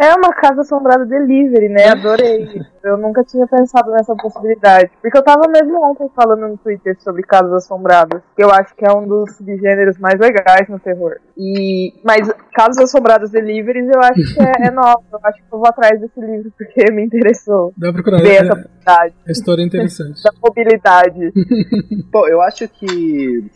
[0.00, 1.88] É uma casa assombrada delivery, né?
[1.88, 2.48] Adorei.
[2.82, 4.90] Eu nunca tinha pensado nessa possibilidade.
[5.02, 8.22] Porque eu tava mesmo ontem falando no Twitter sobre casas assombradas.
[8.34, 11.16] Que eu acho que é um dos subgêneros mais legais no terror.
[11.36, 11.92] E...
[12.02, 15.02] Mas casas assombradas deliveries eu acho que é, é nova.
[15.12, 17.74] Eu acho que eu vou atrás desse livro porque me interessou.
[17.76, 18.22] Dá pra procurar.
[18.22, 19.14] Ver É, essa possibilidade.
[19.28, 20.20] a história é interessante.
[20.24, 21.32] Da mobilidade.
[22.10, 23.50] Bom, eu acho que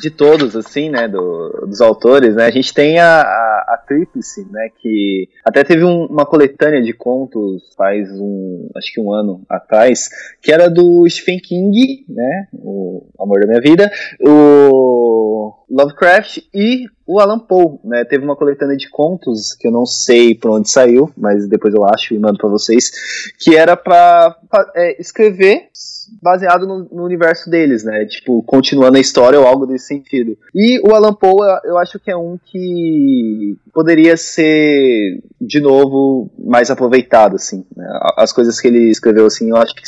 [0.00, 4.46] de todos, assim, né, do- dos autores, né, a gente tem a, a, a Tríplice,
[4.50, 9.42] né, que até teve um- uma coletânea de contos faz um, acho que um ano
[9.48, 10.08] atrás,
[10.42, 17.18] que era do Stephen King, né, o Amor da Minha Vida, o Lovecraft e o
[17.18, 21.10] Alan Poe, né, teve uma coletânea de contos que eu não sei por onde saiu,
[21.16, 22.90] mas depois eu acho e mando pra vocês,
[23.38, 25.68] que era pra fa- é, escrever
[26.22, 28.04] baseado no, no universo deles, né?
[28.06, 30.36] Tipo, continuando a história ou algo desse sentido.
[30.54, 36.70] E o Alan Poe, eu- acho que é um que poderia ser, de novo, mais
[36.70, 37.64] aproveitado, assim.
[37.76, 37.86] né?
[38.16, 39.82] As coisas que ele escreveu, assim, eu acho que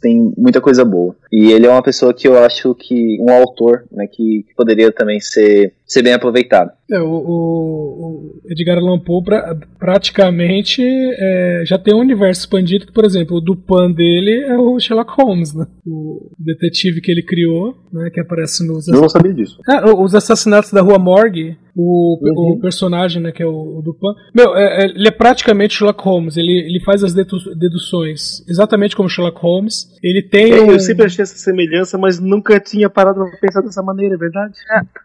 [0.00, 1.14] tem muita coisa boa.
[1.32, 4.90] E ele é uma pessoa que eu acho que, um autor, né, que, que poderia
[4.92, 6.70] também ser, ser bem aproveitado.
[6.90, 12.92] É, o, o- Edgar Allan Poe pra- praticamente é, já tem um universo expandido que,
[12.92, 15.63] por exemplo, o Dupin dele é o Sherlock Holmes, né?
[15.86, 18.10] O detetive que ele criou, né?
[18.12, 19.58] Que aparece nos Eu não sabia disso.
[19.68, 22.52] Ah, os assassinatos da Rua Morgue, o, Uhum.
[22.56, 24.08] o personagem, né, que é o, o Dupin.
[24.34, 26.36] Meu, é- é- ele é praticamente Sherlock Holmes.
[26.36, 29.86] Ele, ele faz as dedu- deduções exatamente como Sherlock Holmes.
[30.02, 30.52] Ele tem.
[30.52, 34.14] É, um- eu sempre achei essa semelhança, mas nunca tinha parado pra pensar dessa maneira,
[34.14, 34.54] é verdade?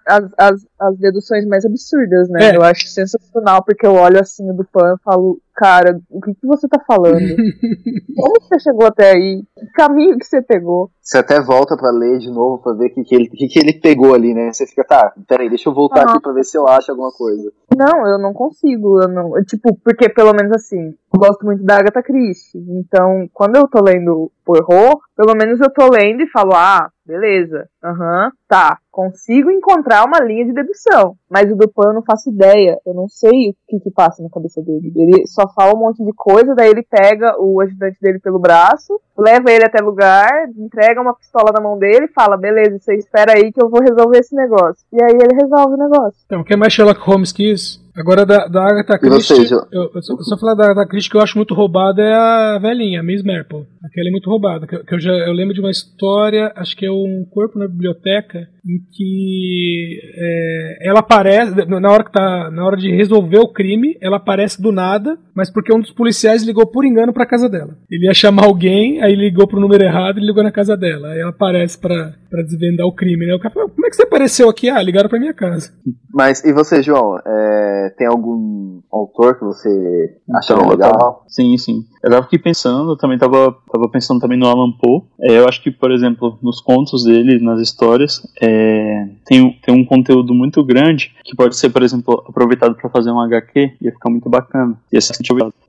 [0.07, 2.51] As, as, as deduções mais absurdas, né?
[2.51, 2.55] É.
[2.55, 6.33] Eu acho sensacional, porque eu olho assim o do Pan e falo, cara, o que,
[6.35, 7.19] que você tá falando?
[8.15, 9.43] Como você chegou até aí?
[9.57, 10.89] Que caminho que você pegou?
[11.01, 13.59] Você até volta pra ler de novo pra ver o que, que, ele, que, que
[13.59, 14.51] ele pegou ali, né?
[14.53, 17.51] Você fica, tá, peraí, deixa eu voltar aqui pra ver se eu acho alguma coisa.
[17.75, 19.01] Não, eu não consigo.
[19.01, 22.59] Eu não, tipo, porque pelo menos assim, eu gosto muito da Agatha Christie.
[22.69, 27.67] Então, quando eu tô lendo Poirot, pelo menos eu tô lendo e falo, ah, beleza,
[27.83, 31.15] aham, tá, consigo encontrar uma linha de dedução.
[31.29, 34.29] Mas o Dupin eu não faço ideia, eu não sei o que que passa na
[34.29, 34.93] cabeça dele.
[34.95, 39.01] Ele só fala um monte de coisa, daí ele pega o ajudante dele pelo braço,
[39.17, 43.33] leva ele até lugar, entrega uma pistola na mão dele e fala, beleza, você espera
[43.35, 44.85] aí que eu vou resolver esse negócio.
[44.93, 46.19] E aí ele resolve o negócio.
[46.25, 47.88] Então, quer mais Sherlock Holmes que isso?
[47.99, 49.61] Agora, da, da Agatha você, Christie, Jo?
[49.71, 53.01] eu, eu só, falar da Agatha Christie que eu acho muito roubada é a velhinha,
[53.01, 53.65] a Miss Marple.
[53.83, 54.65] Aquela é muito roubada.
[54.65, 57.57] Que, eu- que eu, já, eu lembro de uma história, acho que é um corpo
[57.59, 63.39] na biblioteca, em que é, ela aparece, na hora, que tá, na hora de resolver
[63.39, 67.25] o crime, ela aparece do nada, mas porque um dos policiais ligou por engano pra
[67.25, 67.75] casa dela.
[67.89, 71.09] Ele ia chamar alguém, aí ligou pro número errado e ligou na casa dela.
[71.09, 73.33] Aí ela aparece pra, pra desvendar o crime, né?
[73.33, 74.69] O cara falou, como é que você apareceu aqui?
[74.69, 75.71] Ah, ligaram pra minha casa.
[76.13, 77.17] Mas, e você, João?
[77.25, 81.25] É, tem algum autor que você acha Então, legal?
[81.27, 81.85] sim, sim.
[82.03, 85.01] Eu tava aqui pensando, eu também tava, tava pensando também no Alan Poe.
[85.21, 89.73] É, eu acho que, por exemplo, nos contos dele, nas histórias, é, tem, um- tem
[89.75, 93.91] um conteúdo muito grande que pode ser, por exemplo, aproveitado para fazer um HQ, ia
[93.91, 94.77] ficar muito bacana.
[94.91, 95.13] Ia ser.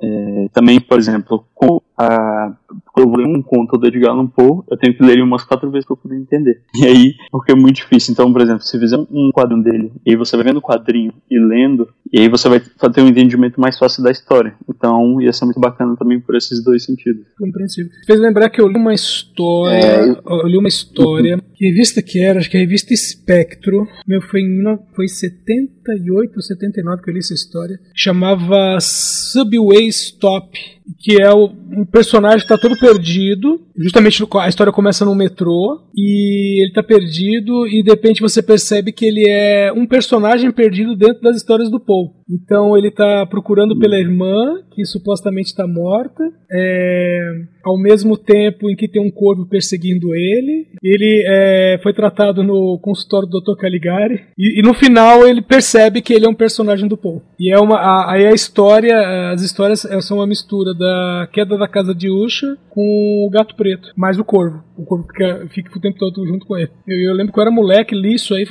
[0.03, 2.53] É, também, por exemplo, com a,
[2.93, 5.23] quando eu vou ler um conto do Edgar Allan Poe, eu tenho que ler ele
[5.23, 6.61] umas quatro vezes pra poder entender.
[6.77, 8.13] E aí, porque é muito difícil.
[8.13, 11.13] Então, por exemplo, se fizer um quadrinho dele, e aí você vai vendo o quadrinho
[11.31, 14.55] e lendo, e aí você vai ter um entendimento mais fácil da história.
[14.69, 17.25] Então, ia ser muito bacana também por esses dois sentidos.
[17.39, 17.91] Compreensível.
[18.07, 19.75] Fez lembrar que eu li uma história.
[19.77, 21.39] É, eu- eu li uma história.
[21.55, 22.39] Que revista que era?
[22.39, 23.87] Acho que é a revista Espectro.
[24.07, 24.61] Meu, foi em
[24.95, 27.79] foi 78 ou 79 que eu li essa história.
[27.95, 30.59] Chamava Subway Stop.
[30.99, 33.61] Que é o- um personagem que tá todo perdido.
[33.77, 35.81] Justamente a história começa no metrô.
[35.97, 37.67] E ele tá perdido.
[37.67, 41.81] E de repente você percebe que ele é um personagem perdido dentro das histórias do
[41.81, 42.09] Poe.
[42.31, 46.23] Então ele tá procurando pela irmã, que supostamente está morta.
[46.53, 47.33] É,
[47.65, 50.69] ao mesmo tempo em que tem um corvo perseguindo ele.
[50.83, 53.59] Ele é, foi tratado no consultório do Dr.
[53.59, 54.21] Caligari.
[54.39, 57.21] E, e no final ele percebe que ele é um personagem do Poe.
[57.39, 58.11] E é uma.
[58.11, 62.57] Aí a história, as histórias eh, são uma mistura da queda da casa de Usha
[62.69, 64.63] com o gato preto, mais o corvo.
[64.77, 66.71] O corvo fica, fica o tempo todo junto com ele.
[66.87, 68.45] Eu, eu lembro que eu era moleque, li isso aí.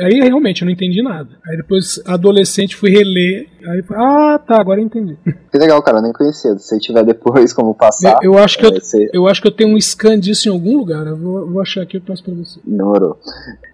[0.00, 1.30] Aí realmente eu não entendi nada.
[1.46, 3.19] Aí depois, adolescente, fui reler.
[3.66, 5.16] Aí ah, tá, agora eu entendi.
[5.50, 6.56] Que legal, cara, eu nem conhecia.
[6.58, 8.18] Se tiver depois como passar.
[8.22, 10.52] Eu, eu acho que eu, você eu acho que eu tenho um scan disso em
[10.52, 11.06] algum lugar.
[11.06, 12.60] Eu vou, vou achar aqui e passo pra você.
[12.66, 13.18] ignorou.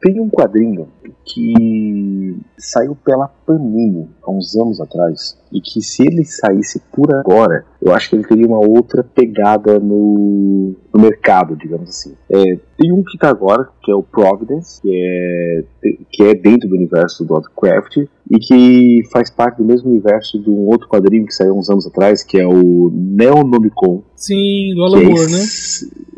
[0.01, 0.88] Tem um quadrinho
[1.24, 7.64] que saiu pela Panini há uns anos atrás e que se ele saísse por agora,
[7.80, 12.14] eu acho que ele teria uma outra pegada no, no mercado, digamos assim.
[12.30, 15.64] É, tem um que tá agora, que é o Providence, que é,
[16.11, 17.96] que é dentro do universo do Lovecraft
[18.30, 21.86] e que faz parte do mesmo universo de um outro quadrinho que saiu uns anos
[21.86, 24.02] atrás, que é o Neonomicon.
[24.16, 25.38] Sim, do Alan é Moore, né?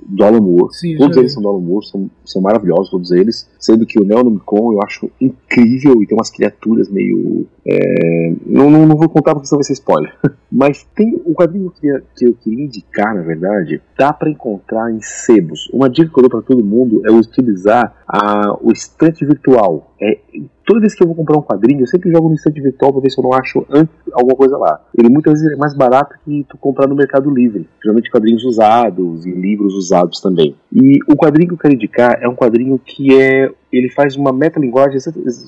[0.07, 0.75] Do Alan Moore.
[0.75, 3.49] Sim, todos eles são do Alan Moore, são, são maravilhosos, todos eles.
[3.59, 7.47] Sendo que o Neonomicon eu acho incrível e tem umas criaturas meio.
[7.67, 10.13] é, não, não, não vou contar porque senão vai ser spoiler.
[10.51, 15.01] Mas tem um quadrinho que, que eu queria indicar, na verdade, dá pra encontrar em
[15.01, 15.69] sebos.
[15.73, 19.93] Uma dica que eu dou pra todo mundo é utilizar a, o estante virtual.
[20.01, 20.19] É,
[20.65, 23.03] toda vez que eu vou comprar um quadrinho, eu sempre jogo no estante virtual pra
[23.03, 24.81] ver se eu não acho antes alguma coisa lá.
[24.97, 27.69] Ele muitas vezes é mais barato que tu comprar no Mercado Livre.
[27.83, 30.55] Geralmente quadrinhos usados e livros usados também.
[30.73, 33.51] E o quadrinho que eu quero indicar é um quadrinho que é.
[33.73, 34.99] Ele faz uma metalinguagem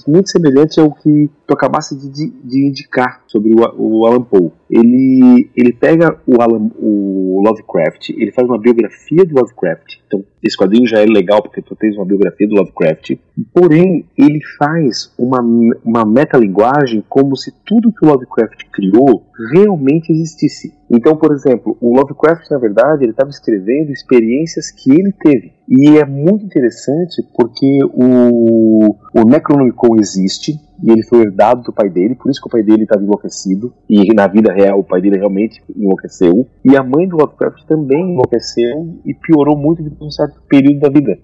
[0.07, 4.51] muito semelhante ao que tu acabasse de, de- indicar sobre o, o Alan Poe.
[4.71, 9.99] Ele, ele pega o, Alan, o Lovecraft, ele faz uma biografia do Lovecraft.
[10.07, 13.13] Então, esse quadrinho já é legal porque tu tens uma biografia do Lovecraft.
[13.53, 15.41] Porém, ele faz uma,
[15.85, 20.75] uma metalinguagem como se tudo que o Lovecraft criou realmente existisse.
[20.91, 25.53] Então, por exemplo, o Lovecraft, na verdade, ele estava escrevendo experiências que ele teve.
[25.69, 31.89] E é muito interessante porque o, o Necronomicon existe e ele foi herdado do pai
[31.89, 33.73] dele, por isso que o pai dele estava enlouquecido.
[33.89, 36.47] E na vida real, o pai dele realmente enlouqueceu.
[36.65, 40.89] E a mãe do Lovecraft também enlouqueceu e piorou muito de um certo período da
[40.89, 41.19] vida.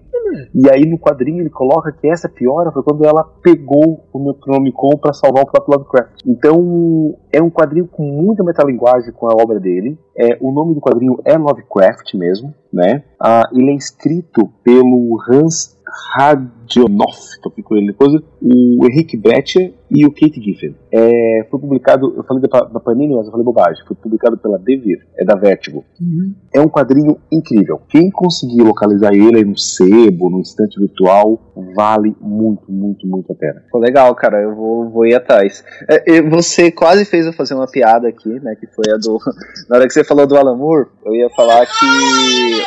[0.53, 4.97] E aí no quadrinho ele coloca que essa piora foi quando ela pegou o Necronomicon
[4.97, 6.21] para salvar o próprio Lovecraft.
[6.25, 9.97] Então é um quadrinho com muita metalinguagem com a obra dele.
[10.17, 13.03] É, o nome do quadrinho é Lovecraft mesmo, né?
[13.21, 15.77] Ah, ele é escrito pelo Hans
[16.15, 18.11] Radionoff, tô aqui com ele depois,
[18.41, 20.75] o Henrique Brecher e o Kate Giffen.
[20.91, 24.57] É, foi publicado, eu falei da, da Panini, mas eu falei bobagem, foi publicado pela
[24.57, 25.85] Devir, é da Vertigo.
[25.99, 26.33] Uhum.
[26.53, 27.79] É um quadrinho incrível.
[27.87, 31.39] Quem conseguir localizar ele aí no sebo, no instante virtual,
[31.75, 33.61] vale muito, muito, muito a pena.
[33.61, 34.41] Ficou legal, cara.
[34.41, 35.63] Eu vou, vou ir atrás.
[35.87, 38.55] É, você quase fez eu fazer uma piada aqui, né?
[38.55, 39.19] Que foi a do.
[39.69, 42.63] Na hora que você falou do Alan Moore, eu ia falar que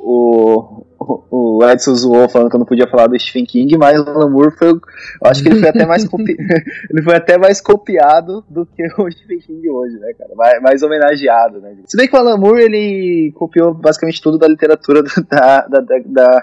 [0.00, 3.98] o, o o Edson zoou falando que eu não podia falar do Stephen King, mas
[4.00, 4.68] o Alan Moore foi.
[4.70, 4.80] Eu
[5.24, 6.36] acho que ele foi até mais copi...
[6.90, 10.30] ele foi até mais copiado do que o Stephen King hoje, né, cara?
[10.36, 11.76] Mais, mais homenageado, né?
[11.86, 15.80] Se bem que o Alan Moore ele copiou basicamente tudo da literatura do, da, da,
[15.80, 16.38] da, da-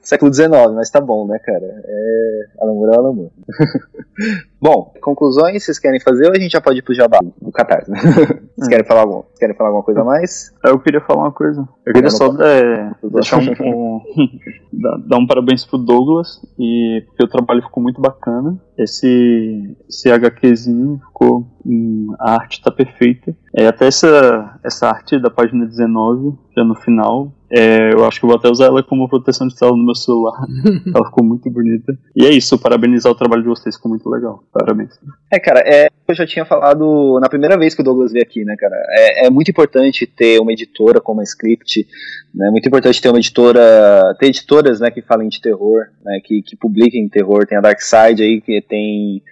[0.00, 1.82] do século XIX, mas tá bom, né, cara?
[1.84, 3.30] É, Alan Moore é Alan Moore.
[4.62, 7.90] Bom, conclusões vocês querem fazer ou a gente já pode ir pro jabá do Catarse?
[7.90, 7.98] né?
[7.98, 10.52] Vocês querem falar, algum, vocês querem falar alguma coisa a mais?
[10.62, 11.66] Eu queria falar uma coisa.
[11.86, 13.99] Eu queria só é, deixar um, um-
[15.06, 18.60] dar, um parabéns pro Douglas e porque o trabalho ficou muito bacana.
[18.78, 23.36] Esse esse HQzinho ficou hum, a arte tá perfeita.
[23.54, 28.24] É, até essa essa arte da página 19, já no final, é, eu acho que
[28.24, 30.46] eu vou até usar ela como proteção de tela no meu celular.
[30.94, 31.92] ela ficou muito bonita.
[32.14, 34.44] E é isso, parabenizar o trabalho de vocês, ficou muito legal.
[34.52, 34.98] Parabéns.
[35.32, 38.44] É, cara, é, eu já tinha falado na primeira vez que o Douglas veio aqui,
[38.44, 38.76] né, cara?
[38.90, 41.86] É, é muito importante ter uma editora como a Script,
[42.32, 42.46] né?
[42.46, 46.42] É muito importante ter uma editora, ter editoras, né, que falem de terror, né, que,
[46.42, 47.46] que publiquem terror.
[47.46, 49.22] Tem a Dark Side aí, que tem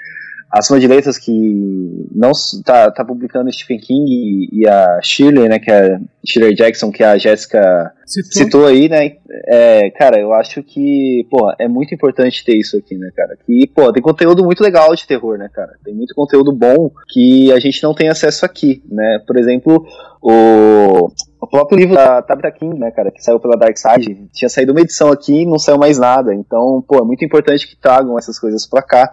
[0.50, 2.32] a Soma de Letras que não
[2.64, 6.90] tá, tá publicando Stephen King e, e a Shirley, né, que é a Shirley Jackson,
[6.90, 8.32] que a Jéssica Citou.
[8.32, 9.16] citou aí, né?
[9.46, 13.36] É, cara, eu acho que, pô, é muito importante ter isso aqui, né, cara?
[13.44, 15.72] Que, pô, tem conteúdo muito legal de terror, né, cara?
[15.84, 19.22] Tem muito conteúdo bom que a gente não tem acesso aqui, né?
[19.26, 19.86] Por exemplo,
[20.22, 21.10] o,
[21.40, 24.72] o próprio livro da Tabitha King, né, cara, que saiu pela Dark Side, tinha saído
[24.72, 26.34] uma edição aqui e não saiu mais nada.
[26.34, 29.08] Então, pô, é muito importante que tragam essas coisas pra cá.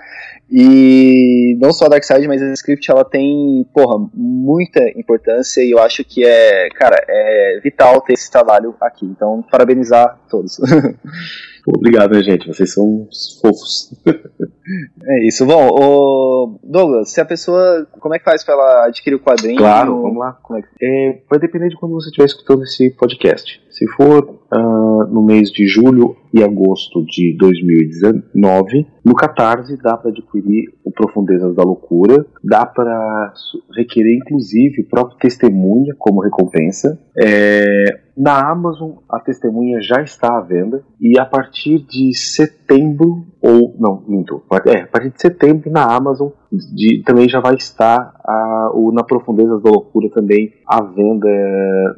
[0.51, 5.71] E não só a Dark Side, mas a Script, ela tem, porra, muita importância e
[5.71, 9.05] eu acho que é, cara, é vital ter esse trabalho aqui.
[9.05, 10.59] Então, parabenizar todos.
[11.67, 12.47] Obrigado, né, gente?
[12.47, 13.07] Vocês são
[13.41, 13.91] fofos.
[14.05, 15.45] é isso.
[15.45, 19.57] Bom, o Douglas, se a pessoa, como é que faz pra ela adquirir o quadrinho?
[19.57, 20.33] Claro, vamos lá.
[20.41, 20.67] Como é que...
[20.81, 23.61] É, vai depender de quando você estiver escutando esse podcast.
[23.77, 30.11] Se for ah, no mês de julho e agosto de 2019, no Catarse dá para
[30.11, 33.33] adquirir o Profundezas da Loucura, dá para
[33.75, 36.97] requerer inclusive o próprio testemunha como recompensa.
[37.17, 37.83] É,
[38.17, 44.03] na Amazon a testemunha já está à venda e a partir de setembro ou não,
[44.07, 48.91] minto, é, a partir de setembro na Amazon de- também já vai estar a- o
[48.91, 51.27] Na Profundezas da Loucura também à venda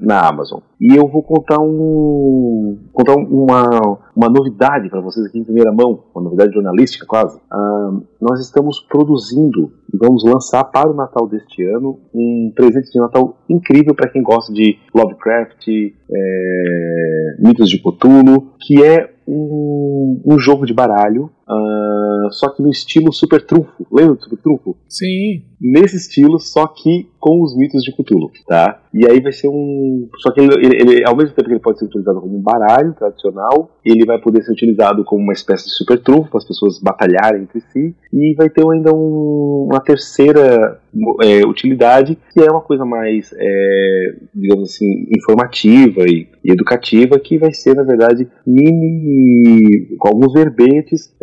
[0.01, 0.59] na Amazon.
[0.79, 6.03] E eu vou contar um contar uma, uma novidade para vocês aqui em primeira mão,
[6.13, 7.39] uma novidade jornalística quase.
[7.51, 12.99] Ah, nós estamos produzindo e vamos lançar para o Natal deste ano um presente de
[12.99, 20.39] Natal incrível para quem gosta de Lovecraft, é, mitos de Cthulhu, que é um, um
[20.39, 23.87] jogo de baralho, ah, só que no estilo Super Trunfo.
[23.91, 24.77] Lembra do Super Trunfo?
[24.87, 25.43] Sim.
[25.59, 28.79] nesse estilo, só que com os mitos de Cthulhu, tá?
[28.93, 30.07] E aí vai ser um.
[30.19, 32.93] Só que ele, ele- ao mesmo tempo que ele pode ser utilizado como um baralho
[32.93, 36.79] tradicional, ele vai poder ser utilizado como uma espécie de super trunfo para as pessoas
[36.79, 40.79] batalharem entre si, e vai ter ainda um- uma terceira
[41.23, 47.37] é, utilidade, que é uma coisa mais, é, digamos assim, informativa e, e educativa, que
[47.37, 49.95] vai ser, na verdade, mini.
[49.99, 51.13] com alguns verbetes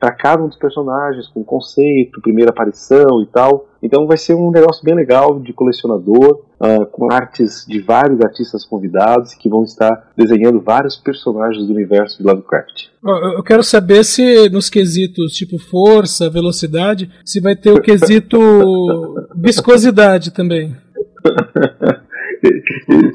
[0.00, 3.66] para cada um dos personagens, com conceito, primeira aparição e tal.
[3.84, 8.64] Então vai ser um negócio bem legal de colecionador, ah, com artes de vários artistas
[8.64, 12.86] convidados que vão estar desenhando vários personagens do universo de Lovecraft.
[13.04, 18.38] Eu eu quero saber se nos quesitos tipo força, velocidade, se vai ter o quesito
[19.36, 20.74] viscosidade também.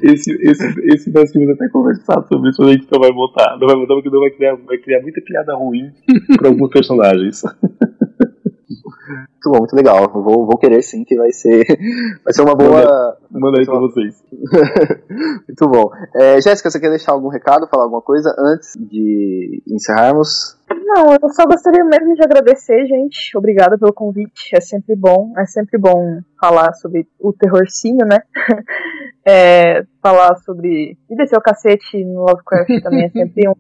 [0.02, 3.58] Esse, esse, esse nós tínhamos até conversado sobre isso, mas a gente não vai botar.
[3.60, 5.92] Não vai botar porque não vai criar, vai criar muita piada ruim
[6.36, 7.44] para alguns personagens.
[8.70, 10.10] Muito bom, muito legal.
[10.12, 11.66] Vou, vou querer sim, que vai ser,
[12.24, 13.18] vai ser uma boa.
[13.32, 14.24] Manda aí pra vocês.
[15.48, 15.90] muito bom.
[16.16, 20.59] É, Jéssica, você quer deixar algum recado, falar alguma coisa antes de encerrarmos?
[20.76, 23.38] Não, eu só gostaria mesmo de agradecer, gente.
[23.38, 24.56] Obrigada pelo convite.
[24.56, 28.20] É sempre bom, é sempre bom falar sobre o terrorcinho, né?
[29.32, 30.98] É, falar sobre.
[31.08, 33.54] E descer o cacete no Lovecraft também é sempre um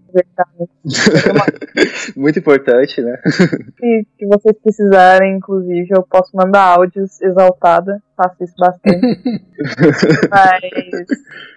[2.18, 3.20] Muito importante, né?
[3.24, 8.01] Se, se vocês precisarem, inclusive, eu posso mandar áudios exaltada.
[8.18, 9.20] Faço isso bastante.
[10.32, 11.07] Mas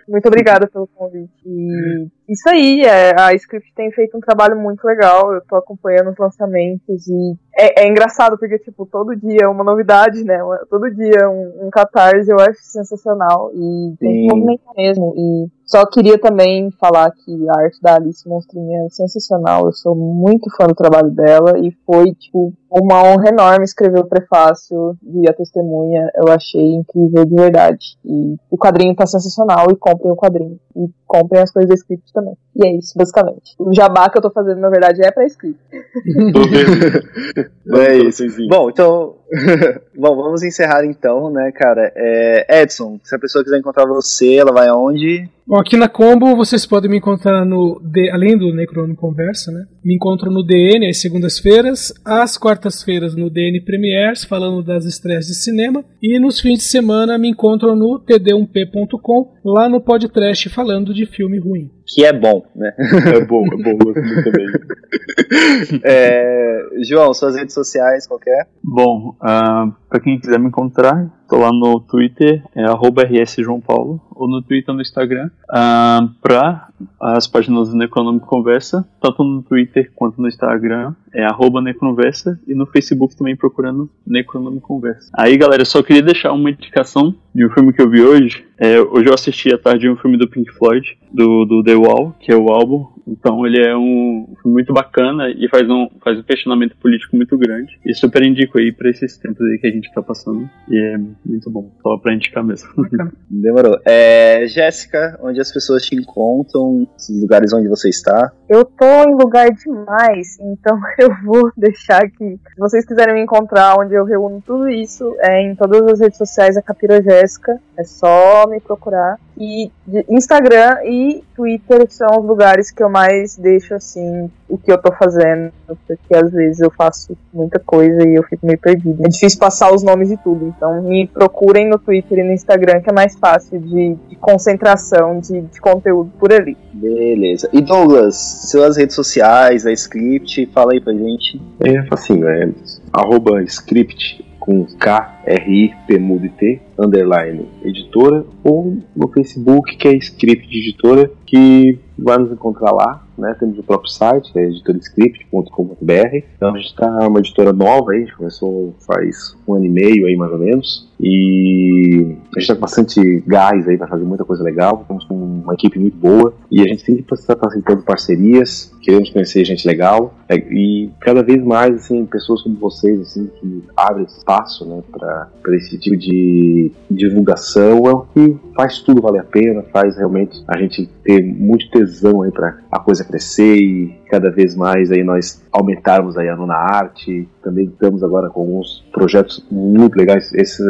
[0.07, 1.32] muito obrigada pelo convite.
[1.46, 5.32] E isso aí, é, a Script tem feito um trabalho muito legal.
[5.34, 9.62] Eu tô acompanhando os lançamentos e é, é engraçado porque, tipo, todo dia é uma
[9.62, 10.38] novidade, né?
[10.70, 13.50] Todo dia um, um catarse eu acho sensacional.
[13.54, 15.12] E tem que movimentar mesmo.
[15.14, 19.64] E só queria também falar que a arte da Alice Monstrinha é sensacional.
[19.64, 24.06] Eu sou muito fã do trabalho dela e foi, tipo, uma honra enorme escrever o
[24.06, 26.10] prefácio de A Testemunha.
[26.14, 27.96] Eu achei incrível de verdade.
[28.04, 30.60] E o quadrinho tá sensacional e comprem o quadrinho.
[30.76, 32.34] E comprem as coisas da script também.
[32.54, 33.54] E é isso, basicamente.
[33.58, 35.58] O jabá que eu tô fazendo, na verdade, é pra script.
[37.74, 38.24] É isso.
[38.48, 39.14] Bom, então.
[39.96, 41.90] Bom, vamos encerrar então, né, cara?
[41.96, 45.28] É, Edson, se a pessoa quiser encontrar você, ela vai aonde?
[45.46, 47.80] Bom, aqui na Combo vocês podem me encontrar no.
[47.82, 49.64] D- além do Necrono Conversa, né?
[49.84, 55.34] Me encontram no DN às segundas-feiras, às quartas-feiras no DN Premiers, falando das estreias de
[55.34, 55.84] cinema.
[56.00, 61.38] E nos fins de semana me encontram no td1p.com, lá no podcast falando de filme
[61.38, 61.70] ruim.
[61.95, 62.72] Que é bom, né?
[62.78, 64.47] É bom, é bom, gosto muito também.
[65.82, 68.47] É, João, suas redes sociais, qualquer?
[68.62, 74.28] Bom, ah, pra quem quiser me encontrar, tô lá no Twitter, é arroba rsjoaopaulo, ou
[74.28, 75.30] no Twitter ou no Instagram.
[75.50, 76.68] Ah, pra
[77.00, 82.54] as páginas do Necronômico Conversa, tanto no Twitter quanto no Instagram, é arroba Necronversa, e
[82.54, 85.10] no Facebook também procurando Necronômico Conversa.
[85.14, 88.44] Aí, galera, eu só queria deixar uma indicação de um filme que eu vi hoje.
[88.58, 92.14] É, hoje eu assisti à tarde um filme do Pink Floyd, do, do The Wall,
[92.20, 96.18] que é o álbum, Então ele é um filme muito bacana e faz um, faz
[96.18, 97.78] um questionamento político muito grande.
[97.84, 100.48] E super indico aí pra esses tempos aí que a gente tá passando.
[100.68, 102.68] E é muito bom, só pra indicar mesmo.
[103.28, 103.80] Demorou.
[103.84, 104.11] É,
[104.46, 108.32] Jéssica, onde as pessoas te encontram, os lugares onde você está.
[108.53, 112.38] Eu tô em lugar demais, então eu vou deixar aqui.
[112.53, 116.18] Se vocês quiserem me encontrar onde eu reúno tudo isso, é em todas as redes
[116.18, 117.59] sociais da Capira Jéssica.
[117.78, 119.18] É só me procurar.
[119.38, 124.70] E de- Instagram e Twitter são os lugares que eu mais deixo assim o que
[124.70, 125.50] eu tô fazendo,
[125.88, 129.03] porque às vezes eu faço muita coisa e eu fico meio perdida.
[129.07, 132.82] É difícil passar os nomes e tudo, então me procurem no Twitter e no Instagram
[132.82, 136.55] que é mais fácil de, de concentração de, de conteúdo por ali.
[136.74, 137.48] Beleza.
[137.50, 138.16] E Douglas,
[138.51, 141.40] suas redes sociais, a script, fala aí pra gente.
[141.61, 142.51] É facinho, é
[142.93, 149.76] arroba script com K, R, I, P, mudo e T, underline editora, ou no Facebook,
[149.76, 153.34] que é Script Editora, que vai nos encontrar lá, né?
[153.38, 156.16] Temos o próprio site, que é editorescript.com.br.
[156.36, 159.68] Então a gente está uma editora nova aí, a gente começou faz um ano e
[159.68, 160.88] meio aí mais ou menos.
[161.00, 164.80] E a gente está com bastante gás aí para fazer muita coisa legal.
[164.82, 169.10] Estamos com uma equipe muito boa e a gente tem que estar aceitando parcerias, queremos
[169.10, 174.04] conhecer gente legal é, e cada vez mais assim pessoas como vocês assim que abrem
[174.04, 179.62] espaço, né, para esse tipo de divulgação é o que faz tudo valer a pena,
[179.72, 184.54] faz realmente a gente ter muito tesão aí para a coisa crescer e cada vez
[184.54, 187.26] mais aí nós aumentarmos aí a nona arte.
[187.42, 190.32] Também estamos agora com alguns projetos muito legais.
[190.34, 190.62] Esse,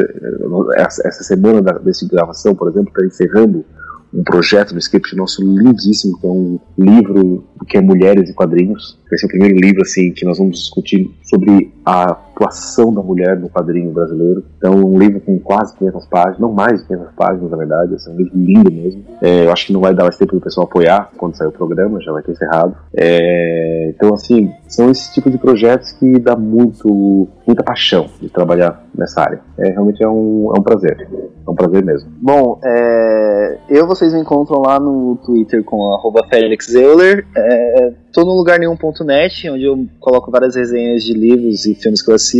[0.76, 3.64] essa, essa semana da, dessa gravação, por exemplo, está encerrando
[4.12, 8.98] um projeto no script nosso lindíssimo, que é um livro que é Mulheres e Quadrinhos.
[9.08, 13.38] Vai ser o primeiro livro assim que nós vamos discutir sobre a atuação da mulher
[13.38, 14.45] no quadrinho brasileiro.
[14.59, 17.95] Então, um livro com quase 500 páginas, não mais de 500 páginas, na verdade.
[17.95, 19.05] É um livro lindo mesmo.
[19.20, 21.53] É, eu acho que não vai dar mais tempo do pessoal apoiar quando sair o
[21.53, 22.76] programa, já vai ter encerrado.
[22.95, 28.84] É, então, assim, são esse tipo de projetos que dá muito, muita paixão de trabalhar
[28.95, 29.40] nessa área.
[29.59, 31.09] É, realmente é um, é um prazer.
[31.47, 32.11] É um prazer mesmo.
[32.20, 36.72] Bom, é, eu vocês me encontram lá no Twitter com arroba Felix.
[36.74, 42.11] É, tô no lugar nenhum.net, onde eu coloco várias resenhas de livros e filmes que
[42.11, 42.32] eu assisto.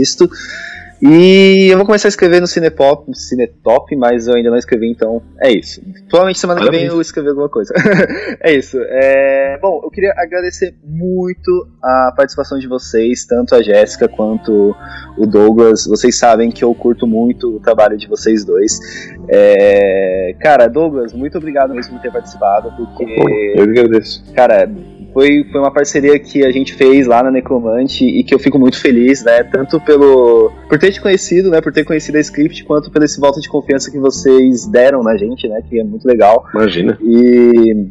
[1.05, 5.21] E eu vou começar a escrever no Cinepop, Cinetop, mas eu ainda não escrevi, então
[5.41, 5.83] é isso.
[6.09, 7.75] Provavelmente semana que vem eu escrever alguma coisa.
[8.39, 8.79] é isso.
[8.81, 14.77] É, bom, eu queria agradecer muito a participação de vocês, tanto a Jéssica quanto
[15.19, 15.87] o Douglas.
[15.87, 18.79] Vocês sabem que eu curto muito o trabalho de vocês dois.
[19.29, 23.03] É, cara, Douglas, muito obrigado mesmo por ter participado, porque.
[23.57, 24.25] Eu que agradeço.
[24.35, 24.71] Cara,
[25.13, 28.59] foi, foi uma parceria que a gente fez lá na Necromante e que eu fico
[28.59, 29.43] muito feliz, né?
[29.45, 31.61] Tanto pelo por ter te conhecido, né?
[31.61, 35.17] Por ter conhecido a script, quanto pelo esse voto de confiança que vocês deram na
[35.17, 35.63] gente, né?
[35.69, 36.47] Que é muito legal.
[36.55, 36.99] Imagina.
[37.03, 37.87] E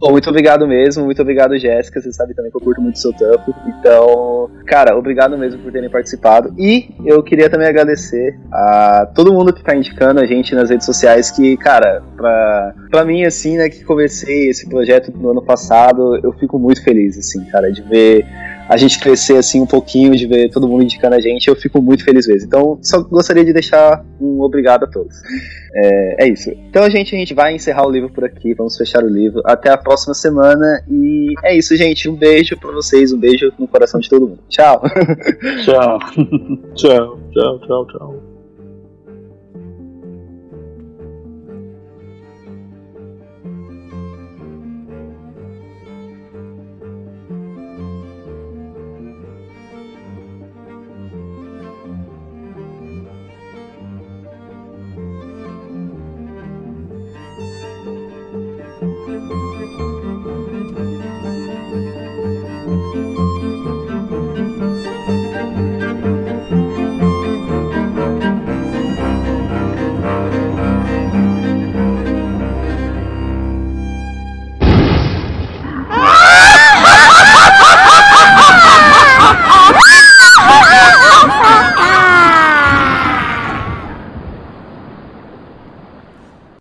[0.00, 2.00] Muito obrigado mesmo, muito obrigado, Jéssica.
[2.00, 3.54] Você sabe também que eu curto muito o seu tampo.
[3.66, 6.54] Então, cara, obrigado mesmo por terem participado.
[6.58, 10.84] E eu queria também agradecer a todo mundo que tá indicando a gente nas redes
[10.84, 11.30] sociais.
[11.30, 16.32] Que, cara, pra, pra mim, assim, né, que comecei esse projeto no ano passado, eu
[16.32, 18.24] fico muito feliz, assim, cara, de ver
[18.68, 21.80] a gente crescer assim um pouquinho, de ver todo mundo indicando a gente, eu fico
[21.80, 22.46] muito feliz mesmo.
[22.46, 25.14] Então, só gostaria de deixar um obrigado a todos.
[25.74, 26.50] É, é, isso.
[26.50, 29.42] Então, gente, a gente vai encerrar o livro por aqui, vamos fechar o livro.
[29.44, 30.82] Até a próxima semana.
[30.90, 32.08] E é isso, gente.
[32.08, 34.40] Um beijo pra vocês, um beijo no coração de todo mundo.
[34.48, 34.82] Tchau.
[35.64, 35.98] tchau.
[36.74, 38.35] tchau, tchau, tchau, tchau.